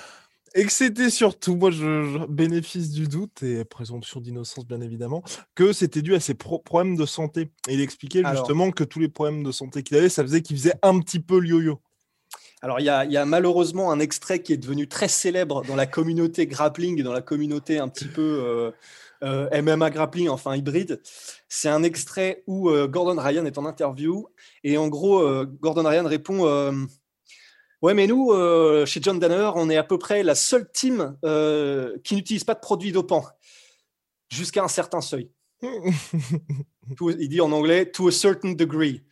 et 0.55 0.65
que 0.65 0.71
c'était 0.71 1.11
surtout, 1.11 1.55
moi, 1.57 1.69
je, 1.69 1.77
je- 2.05 2.25
bénéfice 2.25 2.89
du 2.89 3.07
doute 3.07 3.43
et 3.43 3.63
présomption 3.65 4.19
d'innocence, 4.19 4.65
bien 4.65 4.81
évidemment, 4.81 5.21
que 5.53 5.73
c'était 5.73 6.01
dû 6.01 6.15
à 6.15 6.19
ses 6.19 6.33
pro- 6.33 6.57
problèmes 6.57 6.95
de 6.95 7.05
santé. 7.05 7.51
Et 7.67 7.75
il 7.75 7.81
expliquait 7.81 8.23
Alors. 8.23 8.33
justement 8.45 8.71
que 8.71 8.83
tous 8.83 8.97
les 8.99 9.09
problèmes 9.09 9.43
de 9.43 9.51
santé 9.51 9.83
qu'il 9.83 9.95
avait, 9.95 10.09
ça 10.09 10.23
faisait 10.23 10.41
qu'il 10.41 10.57
faisait 10.57 10.73
un 10.81 10.99
petit 10.99 11.19
peu 11.19 11.39
le 11.39 11.49
yo-yo. 11.49 11.79
Alors, 12.63 12.79
il 12.79 12.85
y 12.85 12.89
a, 12.89 13.03
il 13.03 13.11
y 13.11 13.17
a 13.17 13.25
malheureusement 13.25 13.91
un 13.91 13.99
extrait 13.99 14.41
qui 14.41 14.53
est 14.53 14.57
devenu 14.57 14.87
très 14.87 15.09
célèbre 15.09 15.65
dans 15.65 15.75
la 15.75 15.85
communauté 15.85 16.47
grappling 16.47 16.97
et 16.97 17.03
dans 17.03 17.11
la 17.11 17.21
communauté 17.21 17.77
un 17.77 17.89
petit 17.89 18.07
peu 18.07 18.21
euh, 18.21 18.71
euh, 19.21 19.61
MMA 19.61 19.89
grappling, 19.89 20.29
enfin 20.29 20.55
hybride. 20.55 21.01
C'est 21.49 21.67
un 21.67 21.83
extrait 21.83 22.41
où 22.47 22.69
euh, 22.69 22.87
Gordon 22.87 23.21
Ryan 23.21 23.43
est 23.43 23.57
en 23.57 23.65
interview 23.65 24.29
et 24.63 24.77
en 24.77 24.87
gros, 24.87 25.45
Gordon 25.59 25.83
Ryan 25.83 26.07
répond 26.07 26.47
Ouais, 27.81 27.93
mais 27.93 28.07
nous, 28.07 28.31
chez 28.85 29.01
John 29.01 29.19
Danner, 29.19 29.51
on 29.55 29.69
est 29.69 29.75
à 29.75 29.83
peu 29.83 29.97
près 29.97 30.23
la 30.23 30.33
seule 30.33 30.71
team 30.71 31.17
qui 32.05 32.15
n'utilise 32.15 32.45
pas 32.45 32.53
de 32.53 32.61
produits 32.61 32.93
dopants 32.93 33.25
jusqu'à 34.29 34.63
un 34.63 34.69
certain 34.69 35.01
seuil. 35.01 35.29
Il 37.01 37.27
dit 37.27 37.41
en 37.41 37.51
anglais 37.51 37.91
to 37.91 38.07
a 38.07 38.11
certain 38.13 38.53
degree. 38.53 39.03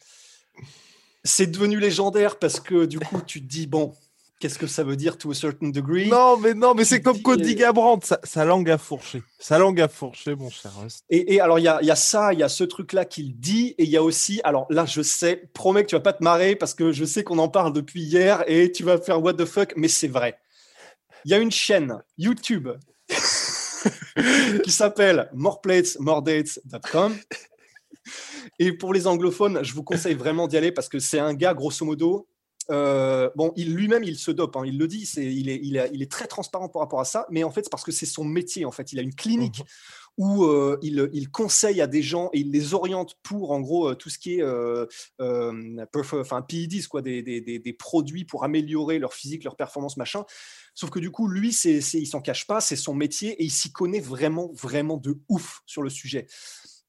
C'est 1.23 1.47
devenu 1.47 1.79
légendaire 1.79 2.39
parce 2.39 2.59
que 2.59 2.85
du 2.85 2.99
coup, 2.99 3.21
tu 3.25 3.41
te 3.41 3.47
dis 3.47 3.67
bon, 3.67 3.93
qu'est-ce 4.41 4.57
que 4.57 4.67
ça 4.67 4.83
veut 4.83 4.95
dire 4.95 5.17
to 5.17 5.31
a 5.31 5.35
certain 5.35 5.69
degree? 5.69 6.09
Non, 6.09 6.35
mais 6.35 6.53
non, 6.53 6.73
mais 6.73 6.83
c'est 6.83 7.01
comme 7.01 7.21
Cody 7.21 7.53
euh, 7.53 7.55
Garbrandt, 7.55 8.05
sa, 8.05 8.19
sa 8.23 8.43
langue 8.43 8.69
a 8.69 8.77
fourché. 8.77 9.21
Sa 9.39 9.59
langue 9.59 9.79
a 9.79 9.87
fourché, 9.87 10.35
mon 10.35 10.49
cher 10.49 10.71
et, 11.09 11.35
et 11.35 11.39
alors, 11.39 11.59
il 11.59 11.63
y 11.63 11.67
a, 11.67 11.79
il 11.81 11.87
y 11.87 11.91
a 11.91 11.95
ça, 11.95 12.33
il 12.33 12.39
y 12.39 12.43
a 12.43 12.49
ce 12.49 12.63
truc-là 12.63 13.05
qu'il 13.05 13.39
dit, 13.39 13.75
et 13.77 13.83
il 13.83 13.89
y 13.89 13.97
a 13.97 14.03
aussi, 14.03 14.41
alors 14.43 14.65
là, 14.69 14.85
je 14.85 15.01
sais, 15.01 15.49
promets 15.53 15.83
que 15.83 15.89
tu 15.89 15.95
vas 15.95 16.01
pas 16.01 16.13
te 16.13 16.23
marrer 16.23 16.55
parce 16.55 16.73
que 16.73 16.91
je 16.91 17.05
sais 17.05 17.23
qu'on 17.23 17.37
en 17.37 17.49
parle 17.49 17.71
depuis 17.71 18.01
hier 18.01 18.43
et 18.47 18.71
tu 18.71 18.83
vas 18.83 18.97
faire 18.97 19.21
what 19.21 19.35
the 19.35 19.45
fuck, 19.45 19.73
mais 19.77 19.87
c'est 19.87 20.07
vrai. 20.07 20.39
Il 21.23 21.31
y 21.31 21.35
a 21.35 21.37
une 21.37 21.51
chaîne 21.51 22.01
YouTube 22.17 22.69
qui 24.63 24.71
s'appelle 24.71 25.29
moreplates.moredates.com. 25.33 27.15
Et 28.59 28.71
pour 28.73 28.93
les 28.93 29.07
anglophones, 29.07 29.63
je 29.63 29.73
vous 29.73 29.83
conseille 29.83 30.15
vraiment 30.15 30.47
d'y 30.47 30.57
aller 30.57 30.71
parce 30.71 30.89
que 30.89 30.99
c'est 30.99 31.19
un 31.19 31.33
gars, 31.33 31.53
grosso 31.53 31.85
modo. 31.85 32.27
euh, 32.69 33.29
bon, 33.35 33.51
il 33.55 33.73
lui-même, 33.73 34.03
il 34.03 34.17
se 34.17 34.31
dope, 34.31 34.55
hein, 34.55 34.63
il 34.65 34.77
le 34.77 34.87
dit, 34.87 35.09
il, 35.17 35.49
est, 35.49 35.59
il, 35.61 35.77
est, 35.77 35.89
il 35.93 36.01
est 36.01 36.11
très 36.11 36.27
transparent 36.27 36.69
par 36.69 36.81
rapport 36.81 36.99
à 37.01 37.05
ça, 37.05 37.25
mais 37.29 37.43
en 37.43 37.51
fait, 37.51 37.63
c'est 37.63 37.71
parce 37.71 37.83
que 37.83 37.91
c'est 37.91 38.05
son 38.05 38.23
métier. 38.23 38.65
En 38.65 38.71
fait, 38.71 38.93
il 38.93 38.99
a 38.99 39.01
une 39.01 39.15
clinique 39.15 39.63
où 40.17 40.43
euh, 40.43 40.77
il, 40.81 41.09
il 41.13 41.29
conseille 41.31 41.81
à 41.81 41.87
des 41.87 42.03
gens 42.03 42.29
et 42.33 42.39
il 42.41 42.51
les 42.51 42.73
oriente 42.73 43.15
pour, 43.23 43.51
en 43.51 43.61
gros, 43.61 43.89
euh, 43.89 43.95
tout 43.95 44.09
ce 44.09 44.19
qui 44.19 44.35
est 44.35 44.41
euh, 44.41 44.85
enfin, 45.19 46.41
PEDs, 46.41 46.87
quoi, 46.87 47.01
des, 47.01 47.23
des, 47.23 47.41
des, 47.41 47.59
des 47.59 47.73
produits 47.73 48.25
pour 48.25 48.43
améliorer 48.43 48.99
leur 48.99 49.13
physique, 49.13 49.43
leur 49.43 49.55
performance, 49.55 49.97
machin. 49.97 50.23
Sauf 50.75 50.89
que 50.89 50.99
du 50.99 51.11
coup, 51.11 51.27
lui, 51.27 51.53
c'est, 51.53 51.79
il 51.93 52.05
s'en 52.05 52.21
cache 52.21 52.45
pas, 52.45 52.61
c'est 52.61 52.75
son 52.75 52.93
métier 52.93 53.31
et 53.41 53.45
il 53.45 53.51
s'y 53.51 53.71
connaît 53.71 53.99
vraiment, 54.01 54.51
vraiment 54.53 54.97
de 54.97 55.17
ouf 55.29 55.61
sur 55.65 55.81
le 55.81 55.89
sujet. 55.89 56.27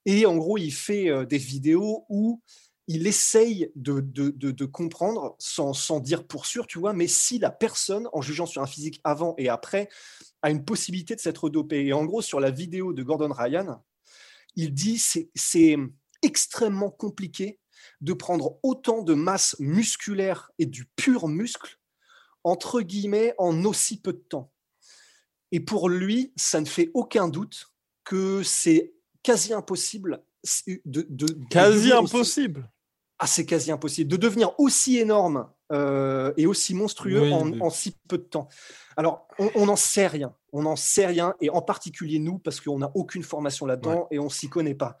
Et 0.05 0.25
en 0.25 0.37
gros, 0.37 0.57
il 0.57 0.73
fait 0.73 1.09
euh, 1.09 1.25
des 1.25 1.37
vidéos 1.37 2.05
où 2.09 2.41
il 2.87 3.07
essaye 3.07 3.71
de, 3.75 4.65
comprendre, 4.65 5.35
sans, 5.39 5.99
dire 6.01 6.27
pour 6.27 6.45
sûr, 6.45 6.67
tu 6.67 6.79
vois, 6.79 6.93
mais 6.93 7.07
si 7.07 7.39
la 7.39 7.49
personne, 7.49 8.09
en 8.11 8.21
jugeant 8.21 8.45
sur 8.45 8.61
un 8.61 8.67
physique 8.67 8.99
avant 9.05 9.35
et 9.37 9.47
après, 9.47 9.87
a 10.41 10.49
une 10.49 10.65
possibilité 10.65 11.15
de 11.15 11.21
s'être 11.21 11.49
dopé. 11.49 11.85
Et 11.85 11.93
en 11.93 12.03
gros, 12.03 12.21
sur 12.21 12.41
la 12.41 12.51
vidéo 12.51 12.91
de 12.91 13.01
Gordon 13.01 13.31
Ryan, 13.31 13.81
il 14.55 14.73
dit 14.73 14.99
c'est 14.99 15.77
extrêmement 16.21 16.91
compliqué 16.91 17.59
de 18.01 18.13
prendre 18.13 18.59
autant 18.63 19.01
de 19.01 19.13
masse 19.13 19.55
musculaire 19.59 20.51
et 20.59 20.65
du 20.65 20.85
pur 20.85 21.27
muscle, 21.27 21.79
entre 22.43 22.81
guillemets, 22.81 23.33
en 23.37 23.63
aussi 23.63 24.01
peu 24.01 24.11
de 24.11 24.23
temps. 24.29 24.51
Et 25.51 25.59
pour 25.59 25.87
lui, 25.87 26.33
ça 26.35 26.59
ne 26.59 26.65
fait 26.65 26.91
aucun 26.93 27.29
doute 27.29 27.71
que 28.03 28.43
c'est 28.43 28.92
quasi 29.23 29.53
impossible 29.53 30.23
de, 30.67 30.81
de- 30.85 31.25
de 31.33 31.45
Quasi 31.49 31.75
devenir 31.77 32.03
aussi- 32.03 32.15
impossible. 32.15 32.69
ah, 33.19 33.27
c'est 33.27 33.45
quasi 33.45 33.71
impossible 33.71 34.11
de 34.11 34.17
devenir 34.17 34.51
aussi 34.59 34.97
énorme 34.99 35.49
euh, 35.71 36.33
et 36.37 36.45
aussi 36.45 36.75
monstrueux 36.75 37.21
Oui, 37.21 37.57
en, 37.61 37.69
si 37.69 37.95
peu 38.07 38.17
de 38.17 38.23
temps. 38.23 38.47
Alors, 38.97 39.27
on 39.39 39.65
n'en 39.65 39.75
sait 39.77 40.05
rien. 40.07 40.35
On 40.51 40.61
n'en 40.63 40.75
sait 40.75 41.07
rien, 41.07 41.33
et 41.41 41.49
en 41.49 41.61
particulier 41.63 42.19
nous, 42.19 42.37
parce 42.37 42.61
qu'on 42.61 42.77
n'a 42.79 42.91
aucune 42.93 43.23
formation 43.23 43.65
là-dedans 43.65 44.07
et 44.11 44.19
on 44.19 44.29
s'y 44.29 44.49
connaît 44.49 44.75
pas. 44.75 44.99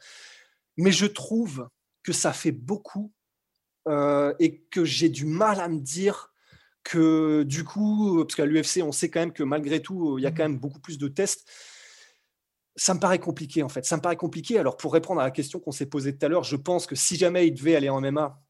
Mais 0.77 0.91
je 0.91 1.05
trouve 1.05 1.69
que 2.01 2.11
ça 2.13 2.33
fait 2.33 2.51
beaucoup 2.51 3.11
euh, 3.87 4.33
et 4.39 4.61
que 4.71 4.83
j'ai 4.85 5.09
du 5.09 5.25
mal 5.25 5.59
à 5.59 5.67
me 5.67 5.79
dire 5.79 6.33
que 6.83 7.43
du 7.43 7.63
coup, 7.63 8.23
parce 8.23 8.35
qu'à 8.35 8.45
l'UFC, 8.45 8.81
on 8.81 8.91
sait 8.91 9.09
quand 9.09 9.19
même 9.19 9.33
que 9.33 9.43
malgré 9.43 9.81
tout, 9.81 10.17
il 10.17 10.23
y 10.23 10.25
a 10.27 10.31
quand 10.31 10.43
même 10.43 10.57
beaucoup 10.57 10.79
plus 10.79 10.97
de 10.97 11.07
tests. 11.07 11.47
Ça 12.75 12.93
me 12.93 12.99
paraît 12.99 13.19
compliqué 13.19 13.61
en 13.63 13.69
fait. 13.69 13.85
Ça 13.85 13.97
me 13.97 14.01
paraît 14.01 14.15
compliqué. 14.15 14.57
Alors 14.57 14.77
pour 14.77 14.93
répondre 14.93 15.21
à 15.21 15.23
la 15.23 15.31
question 15.31 15.59
qu'on 15.59 15.71
s'est 15.71 15.85
posée 15.85 16.17
tout 16.17 16.25
à 16.25 16.29
l'heure, 16.29 16.43
je 16.43 16.55
pense 16.55 16.87
que 16.87 16.95
si 16.95 17.15
jamais 17.15 17.47
il 17.47 17.53
devait 17.53 17.75
aller 17.75 17.89
en 17.89 18.01
MMA, 18.01 18.41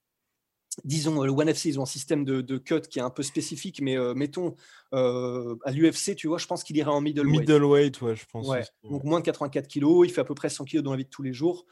disons 0.85 1.21
le 1.23 1.31
ONE 1.31 1.49
FC, 1.49 1.69
ils 1.69 1.79
ont 1.79 1.83
un 1.83 1.85
système 1.85 2.23
de, 2.25 2.41
de 2.41 2.57
cut 2.57 2.81
qui 2.81 2.99
est 2.99 3.03
un 3.03 3.09
peu 3.09 3.21
spécifique, 3.21 3.81
mais 3.81 3.97
euh, 3.97 4.13
mettons 4.15 4.55
euh, 4.93 5.55
à 5.65 5.71
l'UFC, 5.71 6.15
tu 6.15 6.27
vois, 6.27 6.37
je 6.37 6.47
pense 6.47 6.63
qu'il 6.63 6.77
irait 6.77 6.89
en 6.89 7.01
middleweight. 7.01 7.41
Middleweight, 7.41 8.01
ouais, 8.01 8.15
je 8.15 8.25
pense. 8.31 8.47
Ouais, 8.47 8.63
donc 8.83 9.03
moins 9.03 9.19
de 9.19 9.25
84 9.25 9.67
kilos, 9.67 10.07
il 10.07 10.11
fait 10.13 10.21
à 10.21 10.25
peu 10.25 10.35
près 10.35 10.49
100 10.49 10.63
kilos 10.65 10.83
dans 10.83 10.91
la 10.91 10.97
vie 10.97 11.03
de 11.05 11.09
tous 11.09 11.21
les 11.23 11.33
jours. 11.33 11.65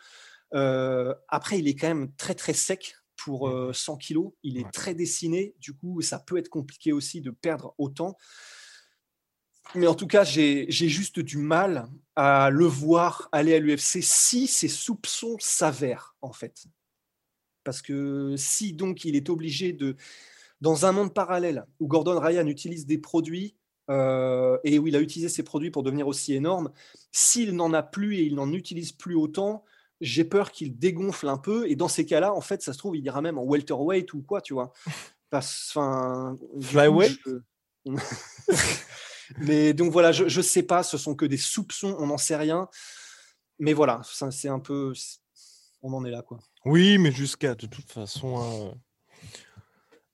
Euh, 0.53 1.15
après, 1.29 1.57
il 1.57 1.67
est 1.67 1.75
quand 1.75 1.87
même 1.87 2.13
très 2.15 2.35
très 2.35 2.53
sec 2.53 2.95
pour 3.15 3.47
euh, 3.47 3.71
100 3.73 3.97
kilos. 3.97 4.33
Il 4.43 4.57
est 4.57 4.63
Ouais. 4.65 4.71
très 4.73 4.93
dessiné, 4.93 5.55
du 5.59 5.73
coup, 5.73 6.01
ça 6.01 6.19
peut 6.19 6.37
être 6.37 6.49
compliqué 6.49 6.91
aussi 6.91 7.21
de 7.21 7.31
perdre 7.31 7.73
autant. 7.77 8.17
Mais 9.76 9.88
en 9.88 9.95
tout 9.95 10.08
cas, 10.08 10.24
j'ai 10.24 10.69
juste 10.69 11.19
du 11.19 11.38
mal 11.38 11.88
à 12.15 12.50
le 12.50 12.65
voir 12.65 13.30
aller 13.32 13.56
à 13.56 13.60
l'UFC 13.60 14.02
si 14.02 14.47
ses 14.47 14.67
soupçons 14.67 15.38
s'avèrent, 15.39 16.15
en 16.21 16.34
fait. 16.34 16.65
Parce 17.63 17.82
que 17.82 18.36
si 18.38 18.74
donc 18.74 19.06
il 19.06 19.15
est 19.15 19.30
obligé 19.30 19.71
de, 19.71 19.95
dans 20.60 20.86
un 20.86 20.91
monde 20.91 21.13
parallèle 21.13 21.65
où 21.80 21.88
Gordon 21.88 22.19
Ryan 22.19 22.47
utilise 22.47 22.86
des 22.86 22.97
produits 22.97 23.56
euh, 23.89 24.58
et 24.63 24.80
où 24.80 24.88
il 24.88 24.95
a 24.95 25.00
utilisé 25.00 25.30
ces 25.30 25.43
produits 25.43 25.71
pour 25.71 25.84
devenir 25.84 26.08
aussi 26.08 26.34
énorme, 26.34 26.71
s'il 27.12 27.56
n'en 27.56 27.74
a 27.74 27.84
plus 27.84 28.17
et 28.17 28.24
il 28.24 28.36
n'en 28.36 28.52
utilise 28.52 28.91
plus 28.91 29.15
autant, 29.15 29.63
j'ai 30.02 30.26
peur 30.26 30.52
qu'il 30.52 30.78
dégonfle 30.78 31.30
un 31.30 31.38
peu. 31.38 31.69
Et 31.69 31.76
dans 31.76 31.88
ces 31.88 32.06
cas-là, 32.06 32.34
en 32.34 32.41
fait, 32.41 32.62
ça 32.62 32.74
se 32.74 32.78
trouve, 32.78 32.97
il 32.97 33.06
ira 33.06 33.21
même 33.21 33.38
en 33.38 33.43
welterweight 33.43 34.13
ou 34.13 34.21
quoi, 34.21 34.41
tu 34.41 34.54
vois. 34.54 34.74
Parce, 35.30 35.78
Flyweight 36.60 37.19
Mais 39.39 39.74
donc 39.74 39.91
voilà, 39.91 40.12
je 40.12 40.24
ne 40.24 40.44
sais 40.44 40.63
pas, 40.63 40.84
ce 40.84 40.98
sont 40.98 41.15
que 41.15 41.26
des 41.26 41.38
soupçons, 41.38 41.96
on 42.00 42.08
n'en 42.08 42.17
sait 42.17 42.36
rien. 42.36 42.67
Mais 43.60 43.74
voilà, 43.74 44.02
c'est 44.32 44.50
un 44.50 44.60
peu. 44.60 44.94
On 45.82 45.94
en 45.94 46.06
est 46.06 46.12
là, 46.12 46.22
quoi. 46.22 46.39
Oui, 46.65 46.98
mais 46.98 47.12
jusqu'à 47.12 47.56
de 47.56 47.65
toute 47.65 47.91
façon 47.91 48.39
euh, 48.39 48.72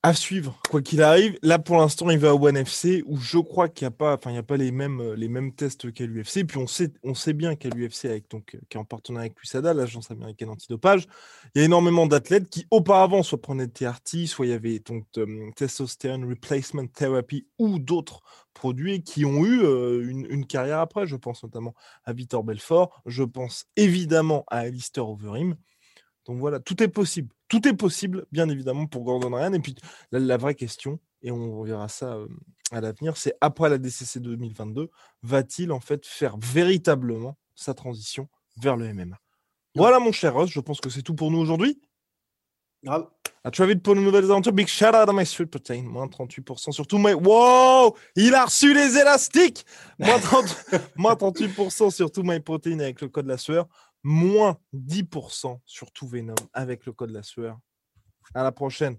à 0.04 0.14
suivre, 0.14 0.60
quoi 0.70 0.80
qu'il 0.80 1.02
arrive. 1.02 1.36
Là, 1.42 1.58
pour 1.58 1.76
l'instant, 1.76 2.08
il 2.10 2.18
va 2.18 2.32
au 2.32 2.46
One 2.46 2.56
FC 2.56 3.02
où 3.06 3.16
je 3.16 3.38
crois 3.38 3.68
qu'il 3.68 3.84
n'y 3.84 3.88
a 3.88 3.96
pas, 3.96 4.14
enfin, 4.14 4.30
il 4.30 4.36
y 4.36 4.38
a 4.38 4.44
pas 4.44 4.56
les 4.56 4.70
mêmes, 4.70 5.00
euh, 5.00 5.16
les 5.16 5.28
mêmes 5.28 5.52
tests 5.52 5.92
qu'à 5.92 6.06
l'UFC. 6.06 6.44
Puis 6.46 6.58
on 6.58 6.68
sait, 6.68 6.92
on 7.02 7.14
sait 7.14 7.32
bien 7.32 7.56
qu'à 7.56 7.68
l'UFC, 7.68 8.04
avec 8.04 8.30
donc, 8.30 8.54
euh, 8.54 8.60
qui 8.68 8.76
est 8.76 8.80
en 8.80 8.84
partenariat 8.84 9.26
avec 9.26 9.40
l'USADA, 9.40 9.74
l'agence 9.74 10.10
américaine 10.12 10.50
antidopage, 10.50 11.08
il 11.54 11.58
y 11.58 11.62
a 11.62 11.64
énormément 11.64 12.06
d'athlètes 12.06 12.48
qui 12.48 12.66
auparavant 12.70 13.24
soit 13.24 13.42
prenaient 13.42 13.66
de 13.66 13.72
TRT, 13.72 14.28
soit 14.28 14.46
il 14.46 14.50
y 14.50 14.52
avait 14.52 14.78
donc 14.78 15.04
euh, 15.16 15.50
testosterone 15.56 16.28
replacement 16.28 16.86
therapy 16.86 17.48
ou 17.58 17.80
d'autres 17.80 18.22
produits 18.54 19.02
qui 19.02 19.24
ont 19.24 19.44
eu 19.44 19.62
une, 20.08 20.46
carrière 20.46 20.78
après. 20.78 21.06
Je 21.06 21.16
pense 21.16 21.42
notamment 21.42 21.74
à 22.04 22.12
Vitor 22.12 22.44
Belfort. 22.44 23.02
Je 23.06 23.24
pense 23.24 23.66
évidemment 23.76 24.44
à 24.48 24.58
Alistair 24.58 25.08
Overeem. 25.08 25.56
Donc 26.26 26.38
voilà, 26.38 26.60
tout 26.60 26.82
est 26.82 26.88
possible. 26.88 27.30
Tout 27.48 27.66
est 27.66 27.74
possible, 27.74 28.26
bien 28.32 28.48
évidemment, 28.48 28.86
pour 28.86 29.04
Gordon 29.04 29.34
Ryan. 29.34 29.52
Et 29.54 29.60
puis, 29.60 29.74
la, 30.12 30.18
la 30.18 30.36
vraie 30.36 30.54
question, 30.54 30.98
et 31.22 31.30
on 31.30 31.62
verra 31.62 31.88
ça 31.88 32.18
à 32.70 32.80
l'avenir, 32.80 33.16
c'est 33.16 33.34
après 33.40 33.68
la 33.68 33.78
DCC 33.78 34.20
2022, 34.20 34.90
va-t-il 35.22 35.72
en 35.72 35.80
fait 35.80 36.06
faire 36.06 36.36
véritablement 36.38 37.36
sa 37.54 37.74
transition 37.74 38.28
vers 38.60 38.76
le 38.76 38.92
MMA 38.92 39.18
Voilà 39.74 39.98
mon 39.98 40.12
cher 40.12 40.34
Ross, 40.34 40.50
je 40.50 40.60
pense 40.60 40.80
que 40.80 40.90
c'est 40.90 41.02
tout 41.02 41.14
pour 41.14 41.30
nous 41.30 41.38
aujourd'hui. 41.38 41.80
Grave. 42.84 43.08
À 43.44 43.50
très 43.50 43.66
vite 43.66 43.82
pour 43.82 43.94
de 43.94 44.00
nouvelles 44.00 44.24
aventures. 44.24 44.52
Big 44.52 44.66
shout 44.66 44.88
out 44.88 45.08
à 45.08 45.12
My 45.12 45.24
Sweet 45.24 45.50
Protein. 45.50 45.82
Moins 45.82 46.06
38% 46.06 46.70
sur 46.72 46.86
tout 46.86 46.98
my. 46.98 47.14
Wow! 47.14 47.96
Il 48.14 48.34
a 48.34 48.44
reçu 48.44 48.74
les 48.74 48.98
élastiques! 48.98 49.64
Moins, 49.98 51.14
38% 51.14 51.90
sur 51.94 52.10
tout 52.10 52.22
My 52.22 52.40
Protein 52.40 52.78
avec 52.80 53.00
le 53.00 53.08
code 53.08 53.26
la 53.26 53.38
sueur. 53.38 53.66
Moins 54.02 54.58
10% 54.74 55.60
sur 55.64 55.92
tout 55.92 56.08
Venom 56.08 56.34
avec 56.52 56.86
le 56.86 56.92
code 56.92 57.10
la 57.10 57.22
sueur. 57.22 57.58
À 58.34 58.42
la 58.42 58.52
prochaine. 58.52 58.98